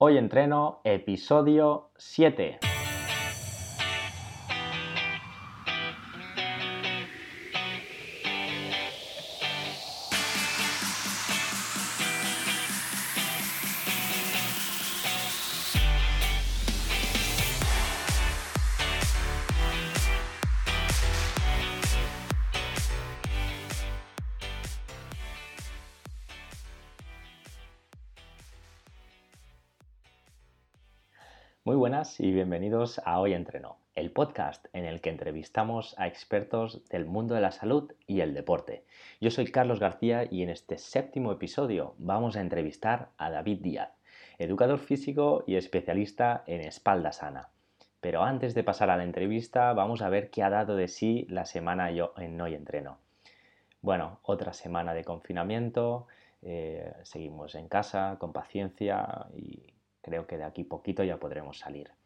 [0.00, 2.67] Hoy entreno episodio 7.
[32.20, 37.36] Y bienvenidos a Hoy Entreno, el podcast en el que entrevistamos a expertos del mundo
[37.36, 38.84] de la salud y el deporte.
[39.20, 43.90] Yo soy Carlos García y en este séptimo episodio vamos a entrevistar a David Díaz,
[44.38, 47.50] educador físico y especialista en espalda sana.
[48.00, 51.24] Pero antes de pasar a la entrevista, vamos a ver qué ha dado de sí
[51.28, 52.98] la semana yo en Hoy Entreno.
[53.80, 56.08] Bueno, otra semana de confinamiento,
[56.42, 59.72] eh, seguimos en casa con paciencia y
[60.02, 61.97] creo que de aquí poquito ya podremos salir.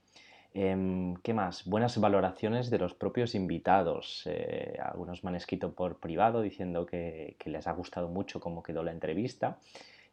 [0.55, 1.65] Em, ¿Qué más?
[1.65, 4.24] Buenas valoraciones de los propios invitados.
[4.26, 8.82] Eh, algunos me han escrito por privado diciendo que, les ha gustado mucho cómo quedó
[8.82, 9.59] la entrevista,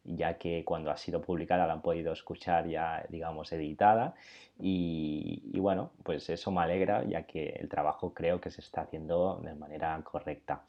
[0.02, 4.14] ya que cuando ha sido publicada la han podido escuchar ya, digamos, editada.
[4.58, 9.40] Y, bueno, pues eso me alegra, ya que el trabajo creo que se está haciendo
[9.44, 10.62] de manera correcta.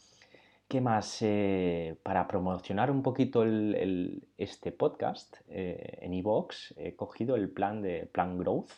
[0.68, 1.22] ¿Qué más?
[1.22, 3.44] Eh, para promocionar un poquito
[4.38, 8.72] este podcast eh, en iVoox he cogido el plan de Plan Growth,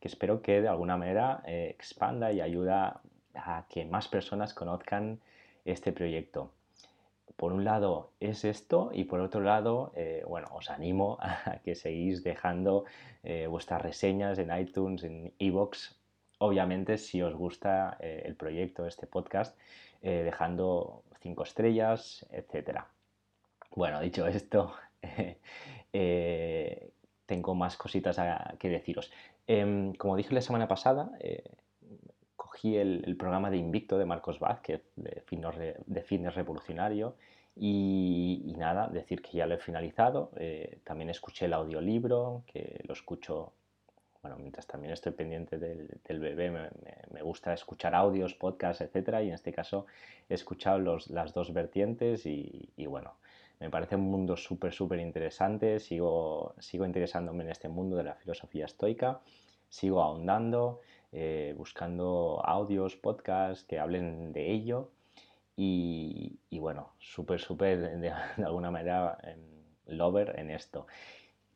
[0.00, 3.00] que espero que de alguna manera eh, expanda y ayuda
[3.34, 5.20] a que más personas conozcan
[5.64, 6.50] este proyecto.
[7.36, 9.92] Por un lado es esto y por otro lado,
[10.26, 12.84] bueno, os animo a que seguís dejando
[13.48, 15.94] vuestras reseñas en iTunes, en iVoox,
[16.38, 19.56] obviamente si os gusta el proyecto, este podcast,
[20.02, 22.88] dejando cinco estrellas, etcétera.
[23.74, 24.74] Bueno, dicho esto,
[25.92, 26.89] eh,
[27.30, 28.16] tengo más cositas
[28.58, 29.12] que deciros.
[29.46, 31.44] Em, como dije la semana pasada, eh,
[32.34, 35.22] cogí el, programa de Invicto de Marcos Vázquez, de
[36.02, 37.14] fitness, revolucionario,
[37.54, 40.32] y, nada, decir que ya lo he finalizado.
[40.38, 43.52] Eh, también escuché el audiolibro, que lo escucho
[44.22, 49.34] bueno, mientras también estoy pendiente del, bebé, me, gusta escuchar audios, podcasts, etcétera, y en
[49.34, 49.86] este caso
[50.28, 53.14] he escuchado los, las dos vertientes y, bueno,
[53.60, 58.14] me parece un mundo súper, súper interesante, sigo, sigo interesándome en este mundo de la
[58.14, 59.20] filosofía estoica,
[59.68, 60.80] sigo ahondando,
[61.12, 64.90] eh, buscando audios, podcasts que hablen de ello
[65.56, 68.10] y, bueno, súper, súper de,
[68.44, 69.18] alguna manera
[69.86, 70.86] lover en esto.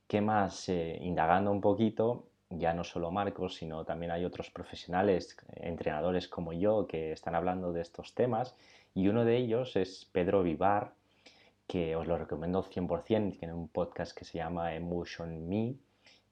[0.07, 0.69] ¿Qué más?
[0.69, 6.53] Eh, indagando un poquito, ya no solo Marcos, sino también hay otros profesionales, entrenadores como
[6.53, 8.55] yo, que están hablando de estos temas.
[8.95, 10.93] Y uno de ellos es Pedro Vivar,
[11.67, 15.77] que os lo recomiendo 100%, tiene un podcast que se llama Emotion Me.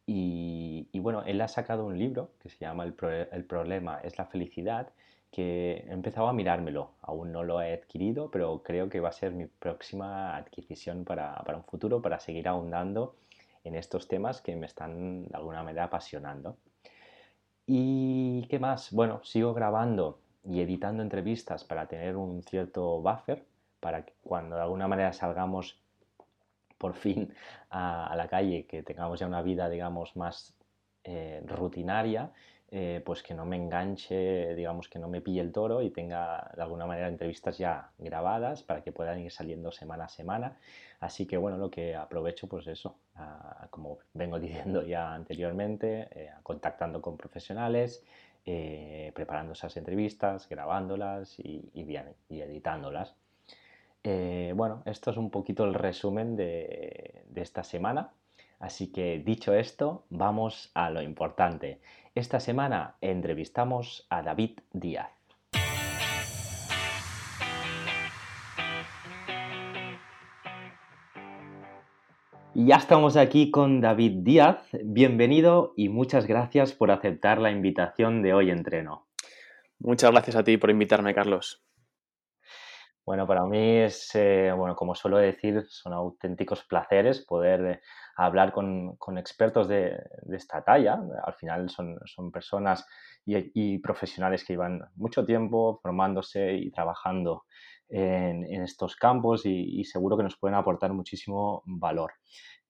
[0.07, 2.95] Y, bueno, él ha sacado un libro que se llama El,
[3.45, 4.93] problema es la felicidad,
[5.31, 6.93] que he empezado a mirármelo.
[7.03, 11.35] Aún no lo he adquirido, pero creo que va a ser mi próxima adquisición para,
[11.45, 13.17] para un futuro, para seguir ahondando
[13.65, 16.57] en estos temas que me están de alguna manera apasionando.
[17.67, 18.93] ¿Y qué más?
[18.93, 23.45] Bueno, sigo grabando y editando entrevistas para tener un cierto buffer,
[23.83, 25.77] para que cuando de alguna manera salgamos
[26.79, 27.35] por fin
[27.71, 30.55] a, la calle, que tengamos ya una vida, digamos, más
[31.05, 32.31] eh, rutinaria
[32.71, 36.51] eh, pues que no me enganche, digamos que no me pille el toro y tenga
[36.57, 40.57] de alguna manera entrevistas ya grabadas para que puedan ir saliendo semana a semana.
[41.01, 42.97] Así que bueno, lo que aprovecho pues eso,
[43.71, 48.03] como vengo diciendo ya anteriormente, eh, contactando con profesionales,
[49.15, 51.71] preparando esas entrevistas, grabándolas y
[52.29, 53.15] editándolas.
[54.05, 58.13] Bueno, esto es un poquito el resumen de, de esta semana.
[58.59, 61.81] Así que dicho esto, vamos a lo importante.
[62.15, 65.11] Esta semana entrevistamos a David Díaz.
[72.55, 74.59] Ya estamos aquí con David Díaz.
[74.85, 79.07] Bienvenido y muchas gracias por aceptar la invitación de hoy entreno.
[79.79, 81.65] Muchas gracias a ti por invitarme, Carlos.
[83.05, 87.83] Bueno, para mí es, eh, bueno, como suelo decir, son auténticos placeres poder
[88.17, 89.99] hablar con, expertos de,
[90.31, 91.03] esta talla.
[91.25, 91.99] Al final son,
[92.33, 92.87] personas
[93.27, 97.45] y, profesionales que llevan mucho tiempo formándose y trabajando
[97.89, 102.13] en, estos campos y, seguro que nos pueden aportar muchísimo valor.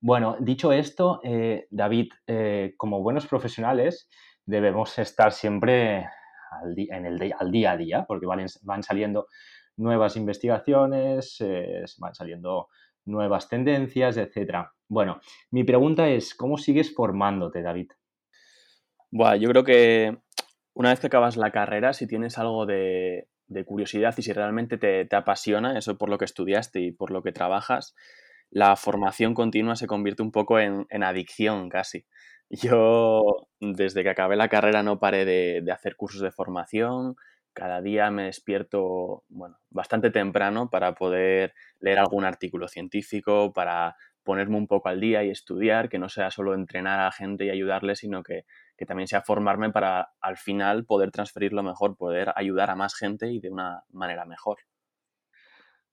[0.01, 4.09] Bueno, dicho esto, eh, David, eh, como buenos profesionales
[4.47, 6.09] debemos estar siempre
[6.51, 9.29] al, en el, al día a día porque van saliendo
[9.77, 11.39] nuevas investigaciones,
[11.99, 12.69] van saliendo
[13.05, 14.69] nuevas tendencias, etc.
[14.89, 15.21] Bueno,
[15.51, 17.91] mi pregunta es, ¿cómo sigues formándote, David?
[19.11, 20.19] Bueno, yo creo que
[20.75, 23.29] una vez que acabas la carrera, si tienes algo de,
[23.67, 27.33] curiosidad y si realmente te, apasiona eso por lo que estudiaste y por lo que
[27.33, 27.95] trabajas,
[28.51, 32.07] la formación continua se convierte un poco en, adicción casi.
[32.49, 33.23] Yo,
[33.61, 37.17] desde que acabé la carrera, no paré de, hacer cursos de formación.
[37.55, 44.57] Cada día me despierto, bueno, bastante temprano para poder leer algún artículo científico, para ponerme
[44.57, 47.51] un poco al día y estudiar, que no sea solo entrenar a la gente y
[47.51, 48.45] ayudarle, sino que,
[48.87, 53.39] también sea formarme para al final poder transferirlo mejor, poder ayudar a más gente y
[53.39, 54.59] de una manera mejor.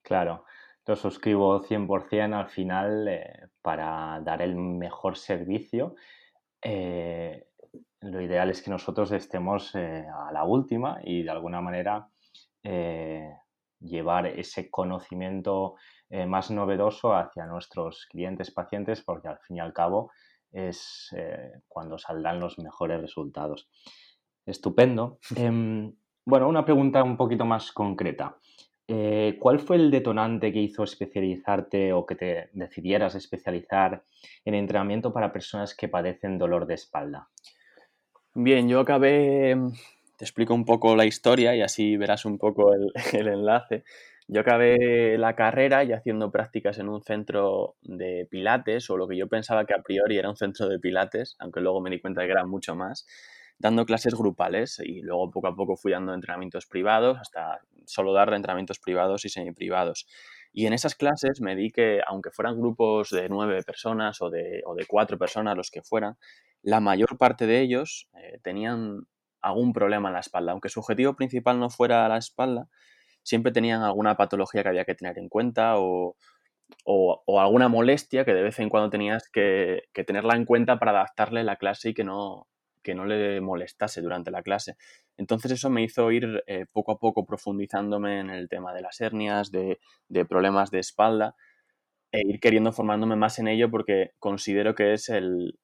[0.02, 0.46] Claro,
[0.88, 5.94] lo suscribo 100% al final eh, para dar el mejor servicio.
[6.64, 7.49] Eh,
[8.20, 12.10] lo ideal es que nosotros estemos eh, a la última y de alguna manera
[13.80, 15.76] llevar ese conocimiento
[16.10, 20.12] eh, más novedoso hacia nuestros clientes, pacientes, porque al fin y al cabo
[20.52, 23.70] es eh, cuando saldrán los mejores resultados.
[24.46, 25.20] Estupendo.
[25.36, 25.94] Em,
[26.26, 28.38] bueno, una pregunta un poquito más concreta.
[28.88, 34.04] Eh, ¿Cuál fue el detonante que hizo especializarte o que te decidieras especializar
[34.46, 37.30] en entrenamiento para personas que padecen dolor de espalda?
[38.42, 39.54] Bien, yo acabé,
[40.16, 42.94] te explico un poco la historia y así verás un poco el,
[43.28, 43.84] enlace.
[44.30, 49.18] Yo acabé la carrera y haciendo prácticas en un centro de pilates, o lo que
[49.18, 52.22] yo pensaba que a priori era un centro de pilates, aunque luego me di cuenta
[52.22, 53.06] de que era mucho más,
[53.58, 58.34] dando clases grupales y luego poco a poco fui dando entrenamientos privados hasta solo dar
[58.34, 60.08] entrenamientos privados y semiprivados.
[60.54, 64.64] Y en esas clases me di que, aunque fueran grupos de nueve personas o de
[64.88, 66.16] cuatro personas, los que fueran,
[66.62, 69.08] la mayor parte de ellos eh, tenían
[69.42, 70.52] algún problema en la espalda.
[70.52, 72.68] Aunque su objetivo principal no fuera la espalda,
[73.24, 76.16] siempre tenían alguna patología que había que tener en cuenta o,
[77.28, 81.56] alguna molestia que de vez en cuando tenías que, tenerla en cuenta para adaptarle la
[81.56, 82.48] clase y que no,
[82.84, 84.76] que no le molestase durante la clase.
[85.18, 89.02] Entonces eso me hizo ir eh, poco a poco profundizándome en el tema de las
[89.02, 89.80] hernias, de,
[90.28, 91.36] problemas de espalda
[92.12, 95.60] e ir queriendo formándome más en ello porque considero que es el,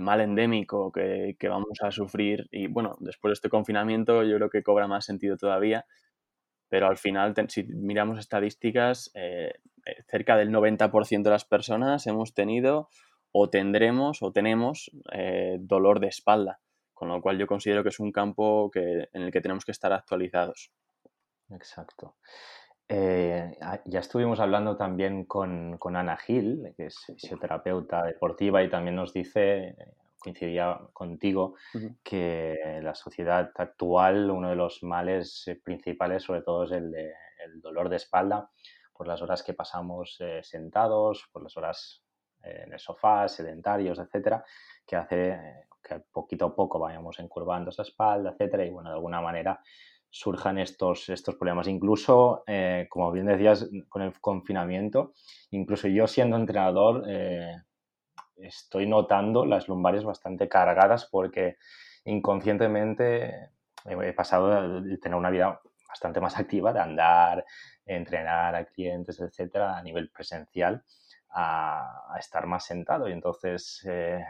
[0.00, 4.50] mal endémico que, que, vamos a sufrir y bueno, después de este confinamiento yo creo
[4.50, 5.84] que cobra más sentido todavía
[6.68, 9.54] pero al final, si miramos estadísticas, eh,
[9.86, 12.90] eh, cerca del 90% de las personas hemos tenido
[13.32, 16.60] o tendremos o tenemos eh, dolor de espalda,
[16.92, 19.72] con lo cual yo considero que es un campo que, en el que tenemos que
[19.72, 20.72] estar actualizados.
[21.50, 22.16] Exacto.
[22.88, 29.12] Ya estuvimos hablando también con, con, Ana Gil, que es fisioterapeuta deportiva, y también nos
[29.12, 29.76] dice
[30.18, 31.54] coincidía contigo
[32.02, 37.14] que la sociedad actual, uno de los males eh, principales, sobre todo, es el, de,
[37.44, 38.50] el dolor de espalda
[38.92, 42.02] por las horas que pasamos eh, sentados, por las horas
[42.42, 44.44] eh, en el sofá, sedentarios, etcétera,
[44.84, 45.38] que hace
[45.82, 49.60] que poquito a poco vayamos encurvando esa espalda, etcétera, y bueno, de alguna manera
[50.10, 51.68] surjan estos, estos problemas.
[51.68, 52.44] Incluso,
[52.88, 55.12] como bien decías, con el confinamiento,
[55.50, 57.04] incluso yo siendo entrenador,
[58.36, 61.56] estoy notando las lumbares bastante cargadas porque
[62.04, 63.50] inconscientemente
[63.84, 67.44] he pasado de tener una vida bastante más activa, de andar,
[67.84, 70.84] entrenar a clientes, etcétera, a nivel presencial,
[71.30, 73.08] a, estar más sentado.
[73.08, 74.22] Y entonces, eh,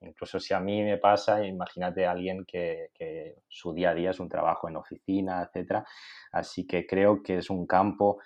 [0.00, 2.90] incluso si a mí me pasa, imagínate a alguien que,
[3.48, 5.84] su día a día es un trabajo en oficina, etcétera.
[6.32, 8.18] Así que creo que es un campo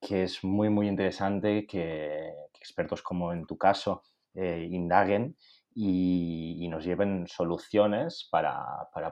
[0.00, 4.02] que es muy, muy interesante que expertos como en tu caso
[4.34, 5.36] eh, indaguen
[5.74, 8.56] y, nos lleven soluciones para,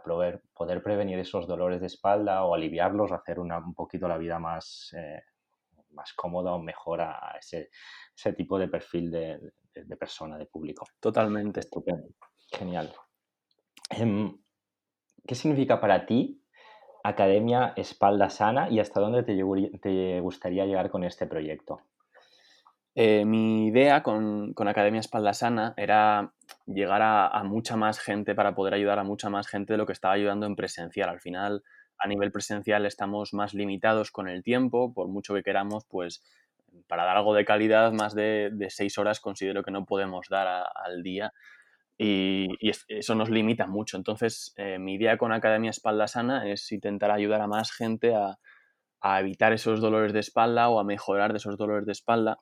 [0.03, 5.23] poder prevenir esos dolores de espalda o aliviarlos, hacer un poquito la vida más, eh,
[5.93, 7.71] más cómoda o mejor a ese,
[8.37, 10.87] tipo de perfil de, persona, de público.
[11.01, 11.61] Totalmente.
[11.61, 12.09] Estupendo.
[12.53, 12.93] Genial.
[13.91, 14.37] Em,
[15.27, 16.43] ¿Qué significa para ti
[17.05, 21.83] Academia Espalda Sana y hasta dónde te gustaría llegar con este proyecto?
[22.95, 26.33] Eh, mi idea con, Academia Espalda Sana era
[26.67, 29.93] llegar a, mucha más gente para poder ayudar a mucha más gente de lo que
[29.93, 31.09] estaba ayudando en presencial.
[31.09, 31.63] Al final,
[32.01, 36.23] a nivel presencial estamos más limitados con el tiempo, por mucho que queramos, pues
[36.87, 41.03] para dar algo de calidad, más de, seis horas considero que no podemos dar al
[41.03, 41.33] día
[41.99, 42.49] y,
[42.89, 43.97] eso nos limita mucho.
[43.97, 48.39] Entonces, eh, mi idea con Academia Espalda Sana es intentar ayudar a más gente a,
[49.01, 52.39] a evitar esos dolores de espalda o a mejorar de esos dolores de espalda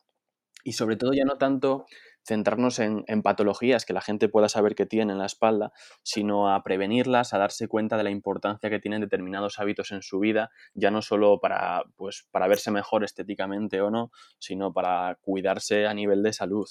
[0.64, 1.86] y sobre todo ya no tanto
[2.24, 5.72] centrarnos en, patologías que la gente pueda saber que tiene en la espalda,
[6.02, 10.18] sino a prevenirlas, a darse cuenta de la importancia que tienen determinados hábitos en su
[10.18, 15.86] vida, ya no solo para, pues, para verse mejor estéticamente o no, sino para cuidarse
[15.86, 16.68] a nivel de salud.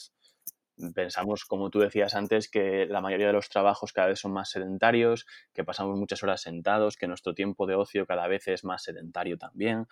[0.93, 4.51] pensamos, como tú decías antes, que la mayoría de los trabajos cada vez son más
[4.51, 8.83] sedentarios, que pasamos muchas horas sentados, que nuestro tiempo de ocio cada vez es más
[8.83, 9.87] sedentario también.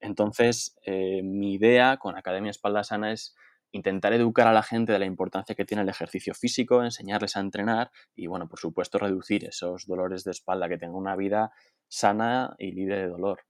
[0.00, 3.34] Entonces, eh, mi idea con Academia Espalda Sana es
[3.72, 7.40] intentar educar a la gente de la importancia que tiene el ejercicio físico, enseñarles a
[7.40, 11.52] entrenar y, bueno, por supuesto, reducir esos dolores de espalda, que tengan una vida
[11.86, 13.40] sana y libre de dolor.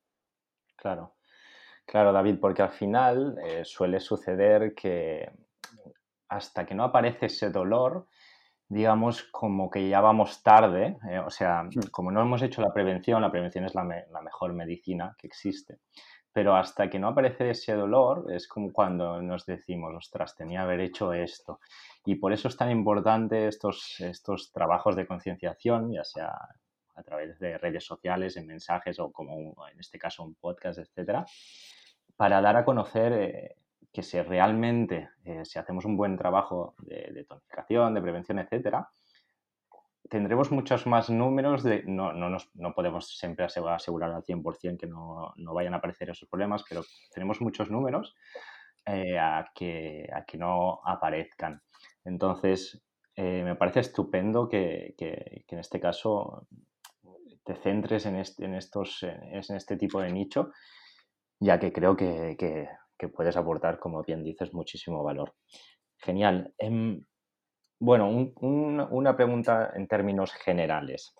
[0.76, 1.16] Claro,
[1.84, 5.30] claro, David, porque al final eh, suele suceder que
[6.28, 8.06] hasta que no aparece ese dolor,
[8.68, 11.90] digamos como que ya vamos tarde, eh, o sea, hmm.
[11.90, 15.78] como no hemos hecho la prevención, la prevención es la, la mejor medicina que existe
[16.32, 20.80] pero hasta que no aparece ese dolor es como cuando nos decimos, ostras, tenía haber
[20.80, 21.60] hecho esto.
[22.04, 26.30] Y por eso es tan importante estos, estos trabajos de concienciación, ya sea
[26.94, 31.26] a través de redes sociales, en mensajes o como en este caso un podcast, etcétera,
[32.16, 33.56] para dar a conocer eh,
[33.92, 38.88] que si realmente, eh, si hacemos un buen trabajo de, de tonificación, de prevención, etcétera,
[40.08, 44.86] tendremos muchos más números de, no, no, nos, no podemos siempre asegurar al 100% que
[44.86, 48.16] no, no, vayan a aparecer esos problemas, pero tenemos muchos números
[48.86, 51.62] eh, a, que, a que no aparezcan.
[52.04, 52.82] Entonces,
[53.14, 56.46] eh, me parece estupendo que, que, en este caso
[57.44, 60.52] te centres en este, en estos, en este tipo de nicho,
[61.40, 65.34] ya que creo que, que puedes aportar, como bien dices, muchísimo valor.
[65.98, 66.54] Genial.
[66.58, 67.04] Em,
[67.80, 71.14] bueno, una pregunta en términos generales.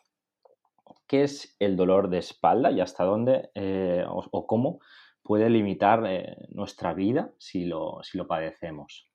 [1.06, 4.80] ¿Qué es el dolor de espalda y hasta dónde eh, o, cómo
[5.22, 9.08] puede limitar eh, nuestra vida si lo, si lo padecemos?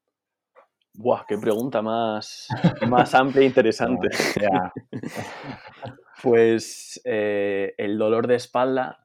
[0.94, 2.48] Buah, qué pregunta más,
[2.90, 4.10] más amplia e interesante.
[6.24, 9.00] pues eh, el dolor de espalda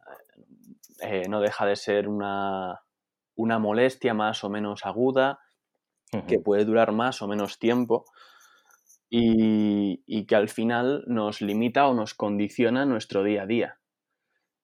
[1.28, 2.80] no deja de ser una,
[3.37, 5.38] una molestia más o menos aguda
[6.26, 8.04] que puede durar más o menos tiempo
[9.10, 13.74] y, que al final nos limita o nos condiciona nuestro día a día.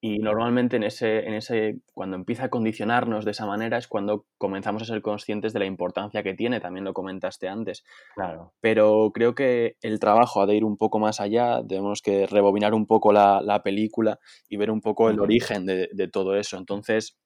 [0.01, 4.27] Y normalmente en ese, en ese, cuando empieza a condicionarnos de esa manera es cuando
[4.37, 7.83] comenzamos a ser conscientes de la importancia que tiene, también lo comentaste antes.
[8.13, 8.53] Claro.
[8.61, 12.75] Pero creo que el trabajo ha de ir un poco más allá, tenemos que rebobinar
[12.75, 16.57] un poco la, la película y ver un poco el origen de, de, todo eso.
[16.57, 17.17] Entonces,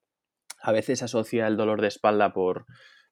[0.61, 2.65] a veces asocia el dolor de espalda por,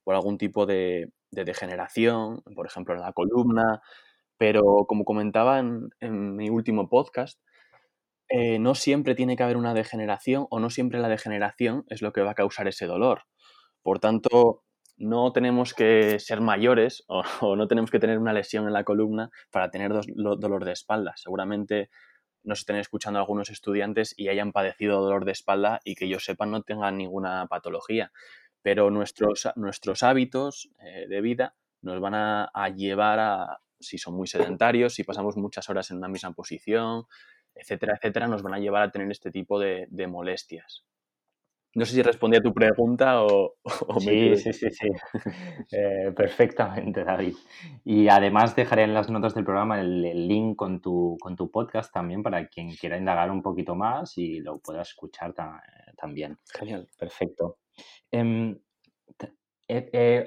[0.07, 3.81] por algún tipo de, degeneración, por ejemplo en la columna,
[4.37, 5.89] pero como comentaba en,
[6.37, 7.41] mi último podcast,
[8.29, 12.13] eh, no siempre tiene que haber una degeneración o no siempre la degeneración es lo
[12.13, 13.23] que va a causar ese dolor.
[13.81, 14.63] Por tanto,
[14.95, 17.23] no tenemos que ser mayores o,
[17.57, 21.15] no tenemos que tener una lesión en la columna para tener dolor de espalda.
[21.17, 21.89] Seguramente
[22.45, 26.45] nos estén escuchando algunos estudiantes y hayan padecido dolor de espalda y que yo sepa
[26.45, 28.13] no tengan ninguna patología
[28.61, 34.27] pero nuestros, nuestros hábitos eh, de vida nos van a, llevar a, si son muy
[34.27, 37.05] sedentarios, si pasamos muchas horas en una misma posición,
[37.53, 40.85] etcétera, etcétera, nos van a llevar a tener este tipo de, molestias.
[41.75, 43.55] No sé si respondí a tu pregunta o,
[43.99, 44.87] sí, sí, sí, sí,
[45.71, 47.35] eh, perfectamente, David.
[47.83, 51.93] Y además dejaré en las notas del programa el, link con tu, con tu podcast
[51.93, 55.35] también para quien quiera indagar un poquito más y lo pueda escuchar
[55.95, 56.39] también.
[56.57, 56.87] Genial.
[56.97, 57.57] Perfecto.
[58.12, 58.57] Em,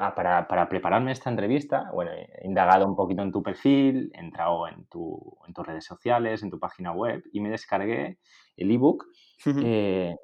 [0.01, 4.69] ah, para, prepararme esta entrevista, bueno, he indagado un poquito en tu perfil, he entrado
[4.69, 8.19] en, tu, en tus redes sociales, en tu página web y me descargué
[8.57, 9.07] el ebook
[9.47, 10.15] eh,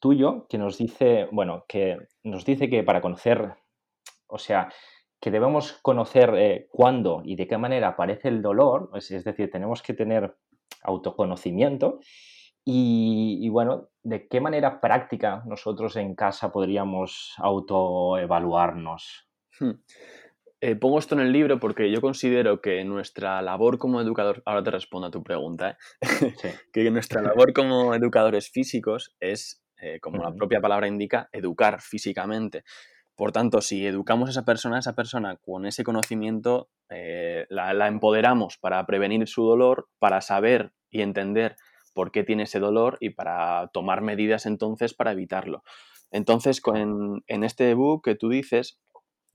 [0.00, 3.54] tuyo que nos dice, bueno, que nos dice que para conocer,
[4.26, 4.72] o sea,
[5.20, 9.82] que debemos conocer eh, cuándo y de qué manera aparece el dolor, es decir, tenemos
[9.82, 10.34] que tener
[10.82, 12.00] autoconocimiento
[12.64, 19.28] y, bueno, ¿de qué manera práctica nosotros en casa podríamos autoevaluarnos?
[19.58, 19.72] Hmm.
[20.60, 24.62] Eh, pongo esto en el libro porque yo considero que nuestra labor como educador, ahora
[24.62, 25.76] te respondo a tu pregunta, ¿eh?
[26.72, 32.62] que nuestra labor como educadores físicos es, eh, como la propia palabra indica, educar físicamente.
[33.16, 36.70] Por tanto, si educamos a esa persona, esa persona con ese conocimiento
[37.48, 41.56] la, la empoderamos para prevenir su dolor, para saber y entender
[41.92, 45.62] por qué tiene ese dolor y para tomar medidas entonces para evitarlo.
[46.10, 48.78] Entonces, con, en este ebook que tú dices,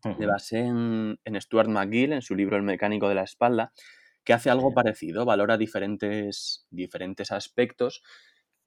[0.04, 3.74] me basé en, Stuart McGill, en su libro El mecánico de la espalda,
[4.24, 8.04] que hace algo parecido, valora diferentes, diferentes aspectos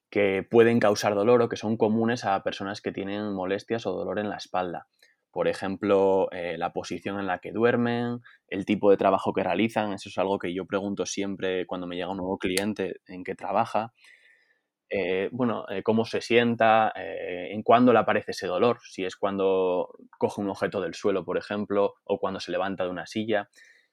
[0.09, 4.19] que pueden causar dolor o que son comunes a personas que tienen molestias o dolor
[4.19, 4.87] en la espalda.
[5.31, 9.93] Por ejemplo, eh, la posición en la que duermen, el tipo de trabajo que realizan,
[9.93, 13.35] eso es algo que yo pregunto siempre cuando me llega un nuevo cliente en qué
[13.35, 13.93] trabaja.
[14.89, 19.89] eh, bueno, eh, cómo se sienta, en cuándo le aparece ese dolor, si es cuando
[20.17, 23.49] coge un objeto del suelo, por ejemplo, o cuando se levanta de una silla.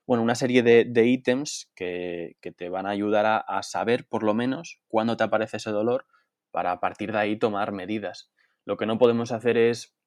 [0.07, 4.35] Bueno, una serie de, ítems que, te van a ayudar a, a saber por lo
[4.35, 6.07] menos cuándo te aparece ese dolor
[6.51, 8.33] para a partir de ahí tomar medidas.
[8.65, 9.98] Lo que no podemos hacer es,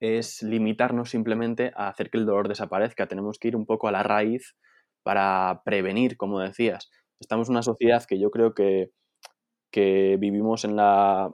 [0.00, 3.06] es limitarnos simplemente a hacer que el dolor desaparezca.
[3.06, 4.56] Tenemos que ir un poco a la raíz
[5.02, 6.90] para prevenir, como decías.
[7.20, 8.90] Estamos en una sociedad que yo creo que,
[9.70, 11.30] que vivimos en la,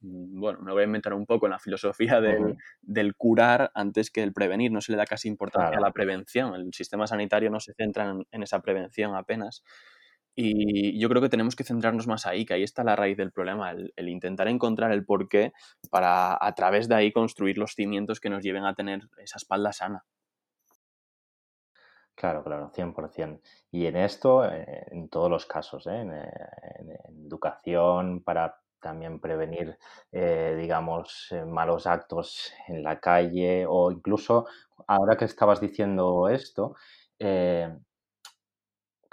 [0.00, 4.32] bueno, me voy a inventar un poco en la filosofía del, curar antes que el
[4.32, 4.70] prevenir.
[4.70, 6.54] No se le da casi importancia a la prevención.
[6.54, 9.62] El sistema sanitario no se centra en, en, esa prevención apenas.
[10.36, 13.30] Y yo creo que tenemos que centrarnos más ahí, que ahí está la raíz del
[13.30, 15.52] problema, el, intentar encontrar el porqué
[15.90, 19.72] para a través de ahí construir los cimientos que nos lleven a tener esa espalda
[19.72, 20.04] sana.
[22.16, 23.40] Claro, claro, 100%.
[23.70, 26.00] Y en esto, eh, en todos los casos, ¿eh?
[26.00, 26.12] en,
[27.26, 29.78] educación, para también prevenir,
[30.12, 34.46] eh, digamos, malos actos en la calle o incluso,
[34.86, 36.76] ahora que estabas diciendo esto,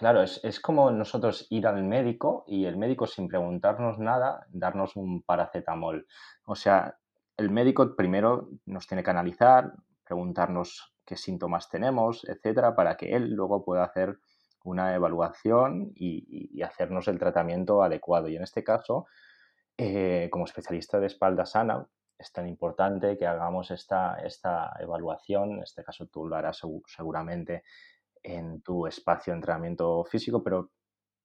[0.01, 5.22] Claro, es, como nosotros ir al médico y el médico sin preguntarnos nada, darnos un
[5.22, 6.08] paracetamol.
[6.48, 6.98] O sea,
[7.38, 13.29] el médico primero nos tiene que analizar, preguntarnos qué síntomas tenemos, etcétera, para que él
[13.36, 14.17] luego pueda hacer
[14.63, 18.27] una evaluación y, hacernos el tratamiento adecuado.
[18.27, 19.05] Y en este caso,
[19.77, 21.86] eh, como especialista de espalda sana,
[22.17, 25.51] es tan importante que hagamos esta, esta evaluación.
[25.58, 27.63] En este caso, tú lo harás seguramente
[28.24, 30.72] en tu espacio de entrenamiento físico, pero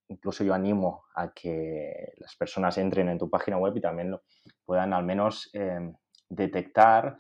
[0.09, 4.17] incluso yo animo a que las personas entren en tu página web y también
[4.65, 5.95] puedan al menos em,
[6.29, 7.17] detectar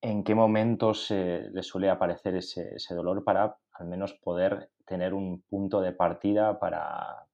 [0.00, 5.42] en qué momentos eh, les suele aparecer ese, dolor para al menos poder tener un
[5.42, 7.26] punto de partida para,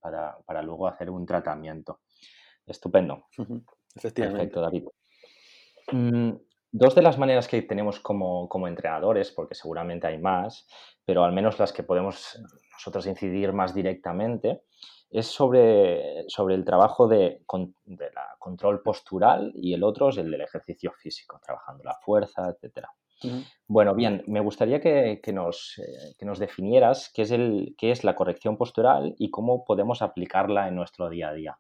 [0.63, 2.01] luego hacer un tratamiento.
[2.67, 3.25] Estupendo.
[4.15, 4.85] Perfecto, David.
[5.93, 6.33] Mm,
[6.71, 10.67] dos de las maneras que tenemos como, como entrenadores, porque seguramente hay más,
[11.05, 12.39] pero al menos las que podemos
[12.73, 14.63] nosotros incidir más directamente,
[15.11, 17.43] es sobre, sobre el trabajo de,
[17.87, 22.87] la control postural y el otro es el del ejercicio físico, trabajando la fuerza, etc.
[23.67, 28.05] Bueno, bien, me gustaría que, nos, eh, que, nos, definieras qué es, el, qué es
[28.05, 31.59] la corrección postural y cómo podemos aplicarla en nuestro día a día.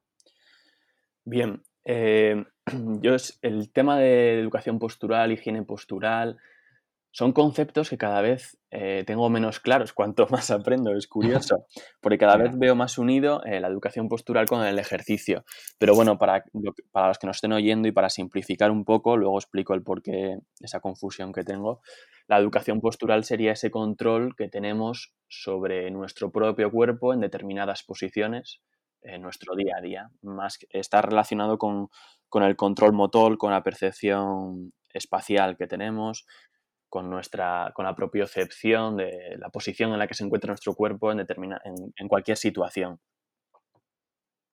[1.24, 2.44] Bien, eh,
[3.00, 6.36] yo el tema de educación postural, higiene postural,
[7.10, 11.64] son conceptos que cada vez eh, tengo menos claros cuanto más aprendo, es curioso,
[12.02, 15.44] porque cada vez veo más unido eh, la educación postural con el ejercicio.
[15.78, 16.44] Pero bueno, para,
[16.92, 20.36] para los que nos estén oyendo y para simplificar un poco, luego explico el porqué
[20.60, 21.80] esa confusión que tengo.
[22.28, 28.60] La educación postural sería ese control que tenemos sobre nuestro propio cuerpo en determinadas posiciones
[29.02, 30.10] en nuestro día a día.
[30.22, 31.88] Más está relacionado con,
[32.28, 36.26] con el control motor, con la percepción espacial que tenemos,
[36.88, 41.12] con, nuestra, con la propiocepción de la posición en la que se encuentra nuestro cuerpo
[41.12, 43.00] en, determina, en, cualquier situación.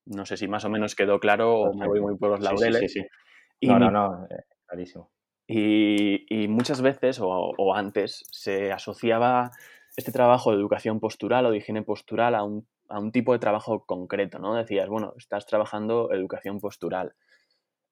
[0.06, 2.92] No sé si más o menos quedó claro o me voy muy por los laureles.
[2.92, 3.08] Sí, sí,
[3.60, 5.12] Y, no, no, no, eh, clarísimo.
[5.48, 9.52] Y, muchas veces o, o, antes se asociaba
[9.96, 13.40] este trabajo de educación postural o de higiene postural a un, a un tipo de
[13.40, 14.56] trabajo concreto, ¿no?
[14.56, 17.16] Decías, bueno, estás trabajando educación postural.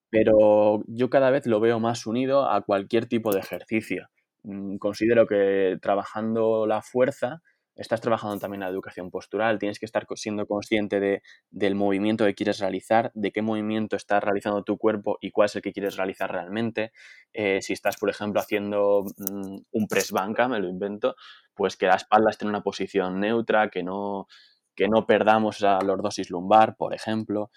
[0.10, 4.10] Pero yo cada vez lo veo más unido a cualquier tipo de ejercicio.
[4.44, 7.42] Mm, considero que trabajando la fuerza,
[7.76, 12.36] estás trabajando también la educación postural, tienes que estar siendo consciente de, del movimiento que
[12.36, 15.98] quieres realizar, de qué movimiento estás realizando tu cuerpo y cuál es el que quieres
[15.98, 16.92] realizar realmente.
[17.34, 21.16] Eh, si estás, por ejemplo, haciendo mm, un press banca, me lo invento,
[21.56, 24.28] pues que la espalda esté en una posición neutra, que no,
[24.76, 27.50] que no perdamos la lordosis lumbar, por ejemplo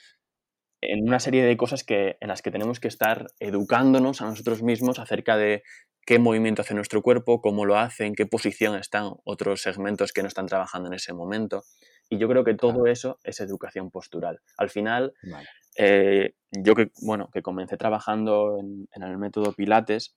[0.81, 4.63] en una serie de cosas que, en las que tenemos que estar educándonos a nosotros
[4.63, 5.63] mismos acerca de
[6.05, 10.23] qué movimiento hace nuestro cuerpo, cómo lo hace, en qué posición están otros segmentos que
[10.23, 11.65] no están trabajando en ese momento.
[12.09, 14.41] Y yo creo que todo eso es educación postural.
[14.57, 15.15] Al final,
[15.77, 20.17] eh, yo que, bueno, que comencé trabajando en, el método Pilates,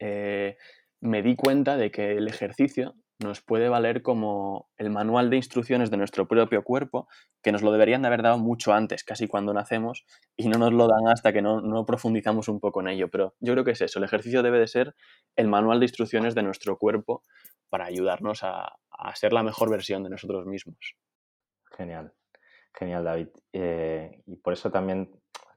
[0.00, 0.56] eh,
[1.00, 5.90] me di cuenta de que el ejercicio nos puede valer como el manual de instrucciones
[5.90, 7.08] de nuestro propio cuerpo,
[7.42, 10.04] que nos lo deberían de haber dado mucho antes, casi cuando nacemos,
[10.36, 13.08] y no nos lo dan hasta que no, profundizamos un poco en ello.
[13.10, 14.94] Pero yo creo que es eso, el ejercicio debe de ser
[15.36, 17.22] el manual de instrucciones de nuestro cuerpo
[17.68, 18.72] para ayudarnos a,
[19.14, 20.96] ser la mejor versión de nosotros mismos.
[21.76, 22.12] Genial,
[22.72, 23.28] genial David.
[23.52, 25.10] Eh, y por eso también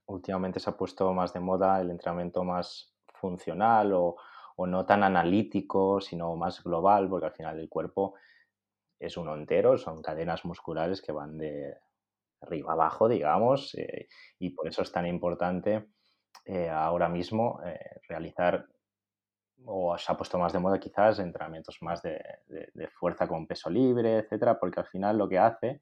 [0.07, 4.15] últimamente se ha puesto más de moda el entrenamiento más funcional o
[4.57, 8.15] o no tan analítico, sino más global, porque al final el cuerpo
[8.99, 11.77] es uno entero, son cadenas musculares que van de,
[12.41, 14.07] arriba abajo, digamos, eh,
[14.39, 15.85] y por eso es tan importante
[16.45, 17.61] eh, ahora mismo
[18.07, 18.65] realizar,
[19.65, 23.69] o se ha puesto más de moda quizás, entrenamientos más de, de fuerza con peso
[23.69, 25.81] libre, etcétera, porque al final lo que hace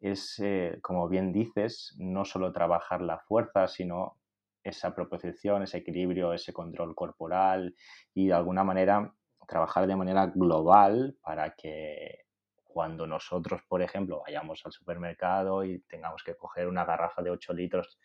[0.00, 0.40] es,
[0.80, 4.21] como bien dices, no solo trabajar la fuerza, sino
[4.62, 7.74] esa proposición, ese equilibrio, ese control corporal
[8.14, 9.14] y de alguna manera
[9.46, 12.26] trabajar de manera global para que
[12.62, 17.52] cuando nosotros, por ejemplo, vayamos al supermercado y tengamos que coger una garrafa de 8
[17.52, 17.98] litros,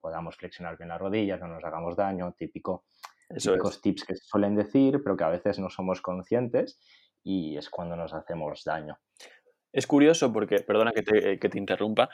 [0.00, 2.84] podamos flexionar bien las rodillas, no nos hagamos daño, típico,
[3.36, 6.80] típicos tips que se suelen decir, pero que a veces no somos conscientes
[7.22, 8.98] y es cuando nos hacemos daño.
[9.72, 12.10] Es curioso porque, perdona que te, que te interrumpa,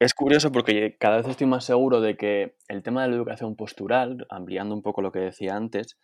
[0.00, 3.54] es curioso porque cada vez estoy más seguro de que el tema de la educación
[3.54, 5.98] postural, ampliando un poco lo que decía antes,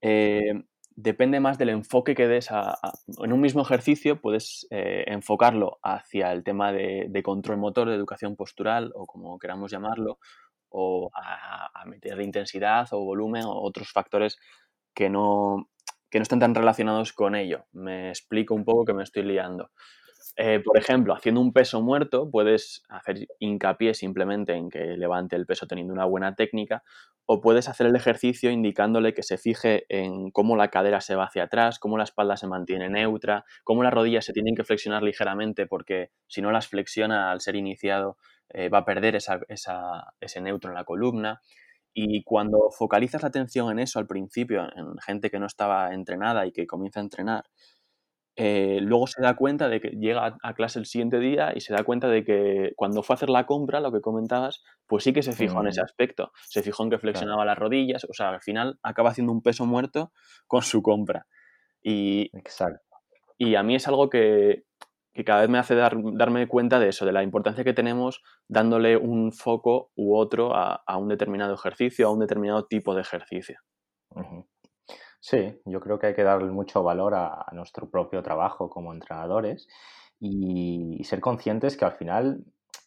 [0.00, 6.32] eh, depende más del enfoque que des en un mismo ejercicio, puedes eh, enfocarlo hacia
[6.32, 10.18] el tema de, control motor, de educación postural o como queramos llamarlo,
[10.70, 14.38] o a, a meter intensidad o volumen o otros factores
[14.94, 15.68] que no,
[16.10, 17.66] que no están tan relacionados con ello.
[17.72, 19.70] Me explico un poco que me estoy liando.
[20.36, 25.46] Eh, por ejemplo, haciendo un peso muerto, puedes hacer hincapié simplemente en que levante el
[25.46, 26.82] peso teniendo una buena técnica,
[27.26, 31.24] o puedes hacer el ejercicio indicándole que se fije en cómo la cadera se va
[31.24, 35.02] hacia atrás, cómo la espalda se mantiene neutra, cómo las rodillas se tienen que flexionar
[35.02, 38.16] ligeramente, porque si no las flexiona al ser iniciado,
[38.50, 41.40] eh, va a perder ese neutro en la columna.
[41.94, 46.46] Y cuando focalizas la atención en eso al principio, en gente que no estaba entrenada
[46.46, 47.44] y que comienza a entrenar,
[48.38, 51.72] eh, luego se da cuenta de que llega a clase el siguiente día y se
[51.72, 55.14] da cuenta de que cuando fue a hacer la compra, lo que comentabas, pues sí
[55.14, 56.32] que se fijó en ese aspecto.
[56.44, 59.64] Se fijó en que flexionaba las rodillas, o sea, al final acaba haciendo un peso
[59.64, 60.12] muerto
[60.46, 61.26] con su compra.
[61.82, 62.84] Y, Exacto.
[63.38, 64.64] y a mí es algo que,
[65.24, 69.32] cada vez me hace darme cuenta de eso, de la importancia que tenemos dándole un
[69.32, 73.60] foco u otro a, un determinado ejercicio, a un determinado tipo de ejercicio.
[75.28, 79.66] Sí, yo creo que hay que darle mucho valor a, nuestro propio trabajo como entrenadores
[80.20, 82.44] y, ser conscientes que al final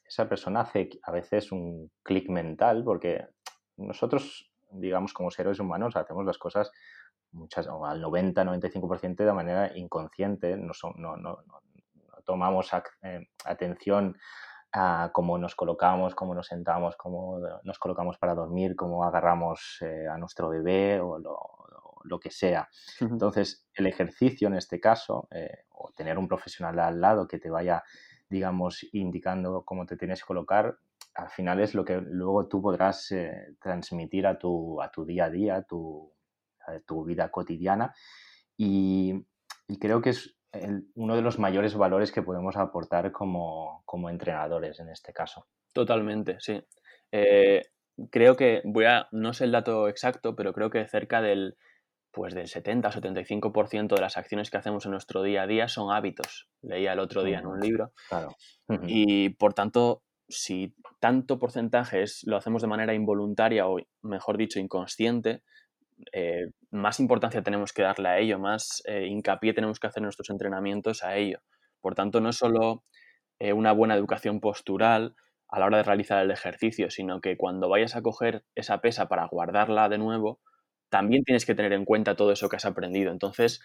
[0.08, 3.28] esa persona hace a veces un clic mental porque
[3.75, 6.71] nosotros, digamos, como seres humanos hacemos las cosas
[7.34, 11.39] muchas, o al 90-95% de manera inconsciente, no, no, no,
[12.25, 12.71] tomamos
[13.04, 14.17] eh, atención
[14.71, 20.08] a cómo nos colocamos, cómo nos sentamos, cómo nos colocamos para dormir, cómo agarramos eh,
[20.08, 21.60] a nuestro bebé o lo,
[22.03, 22.69] lo que sea.
[22.99, 27.49] Entonces, el ejercicio en este caso, eh, o tener un profesional al lado que te
[27.49, 27.83] vaya,
[28.29, 30.77] digamos, indicando cómo te tienes que colocar,
[31.15, 35.25] al final es lo que luego tú podrás eh, transmitir a tu, a tu día
[35.25, 36.13] a día, a tu,
[36.85, 37.93] tu vida cotidiana.
[38.57, 39.25] Y,
[39.79, 40.35] creo que es
[40.95, 45.47] uno de los mayores valores que podemos aportar como, entrenadores en este caso.
[45.73, 46.62] Totalmente, sí.
[47.12, 47.62] Eh,
[48.09, 51.57] creo que, voy a, no sé el dato exacto, pero creo que cerca del
[52.12, 56.50] pues del 70-75% de las acciones que hacemos en nuestro día a día son hábitos.
[56.62, 57.91] Leía el otro día en un libro.
[58.88, 65.43] Y por tanto, si tanto porcentaje lo hacemos de manera involuntaria o, mejor dicho, inconsciente,
[66.13, 70.06] eh, más importancia tenemos que darle a ello, más eh, hincapié tenemos que hacer en
[70.06, 71.39] nuestros entrenamientos a ello.
[71.82, 72.84] Por tanto, no es solo
[73.39, 75.15] eh, una buena educación postural
[75.48, 79.08] a la hora de realizar el ejercicio, sino que cuando vayas a coger esa pesa
[79.08, 80.39] para guardarla de nuevo,
[80.89, 83.12] también tienes que tener en cuenta todo eso que has aprendido.
[83.12, 83.62] Entonces,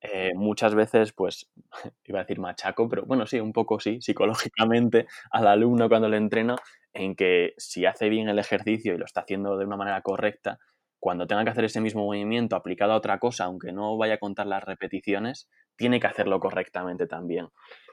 [0.00, 1.50] eh, muchas veces, pues,
[2.04, 6.16] iba a decir machaco, pero bueno, sí, un poco sí, psicológicamente al alumno cuando le
[6.16, 6.56] entreno,
[6.92, 10.58] en que si hace bien el ejercicio y lo está haciendo de una manera correcta,
[10.98, 14.18] cuando tenga que hacer ese mismo movimiento aplicado a otra cosa, aunque no vaya a
[14.18, 17.48] contar las repeticiones, tiene que hacerlo correctamente también.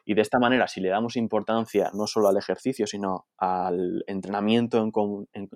[0.06, 4.88] Y de esta manera, si le damos importancia no solo al ejercicio, sino al entrenamiento
[5.34, 5.48] eh,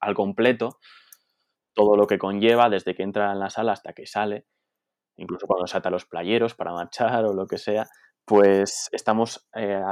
[0.00, 0.78] al completo,
[1.74, 4.46] todo lo que conlleva desde que entra en la sala hasta que sale,
[5.16, 7.88] incluso cuando se ata los playeros para marchar o lo que sea,
[8.24, 9.82] pues estamos eh,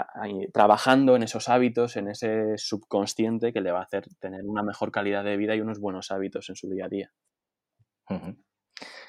[0.53, 4.93] trabajando en esos hábitos, en ese subconsciente que le va a hacer tener una mejor
[4.93, 7.13] calidad de vida y unos buenos hábitos en su día a día.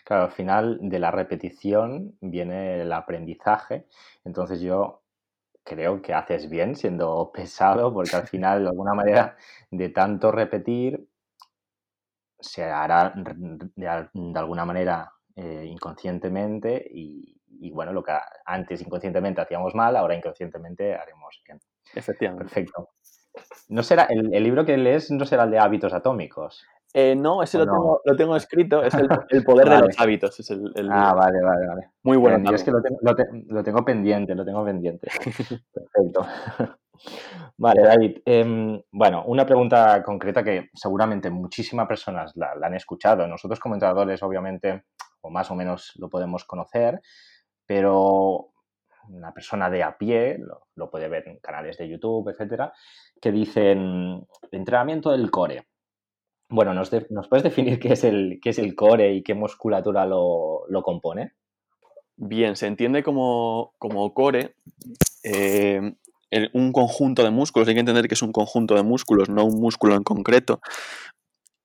[0.03, 3.87] Claro, al final de la repetición viene el aprendizaje,
[4.23, 5.03] entonces yo
[5.63, 9.37] creo que haces bien siendo pesado porque al final de alguna manera
[9.69, 11.07] de tanto repetir
[12.41, 13.87] se hará de,
[14.35, 18.11] alguna manera eh, inconscientemente y, bueno, lo que
[18.45, 21.59] antes inconscientemente hacíamos mal, ahora inconscientemente haremos bien.
[21.93, 22.45] Efectivamente.
[22.45, 22.89] Perfecto.
[23.69, 26.65] ¿No será, el, libro que lees no será el de hábitos atómicos?
[26.93, 29.07] Eh, no, ese lo, Tengo, lo, Tengo, escrito, es el,
[29.45, 30.37] poder de los hábitos.
[30.39, 31.89] Es el, ah, vale, vale, vale.
[32.03, 32.51] Muy bueno.
[32.53, 32.81] es que lo,
[33.47, 35.07] lo, tengo pendiente, lo tengo pendiente.
[35.73, 36.25] Perfecto.
[37.57, 38.17] Vale, David.
[38.25, 43.27] Em, bueno, una pregunta concreta que seguramente muchísimas personas la, han escuchado.
[43.27, 44.85] Nosotros como entrenadores, obviamente,
[45.21, 47.01] o más o menos lo podemos conocer,
[47.65, 48.51] pero
[49.09, 50.39] una persona de a pie,
[50.75, 52.73] lo, puede ver en canales de YouTube, etcétera,
[53.21, 55.67] que dicen entrenamiento del core.
[56.49, 56.89] Bueno, ¿nos,
[57.29, 61.33] puedes definir qué es, el, qué es el core y qué musculatura lo, compone?
[62.17, 63.73] Bien, se entiende como,
[64.13, 64.55] core
[65.23, 65.93] eh,
[66.53, 67.67] un conjunto de músculos.
[67.67, 70.61] Hay que entender que es un conjunto de músculos, no un músculo en concreto.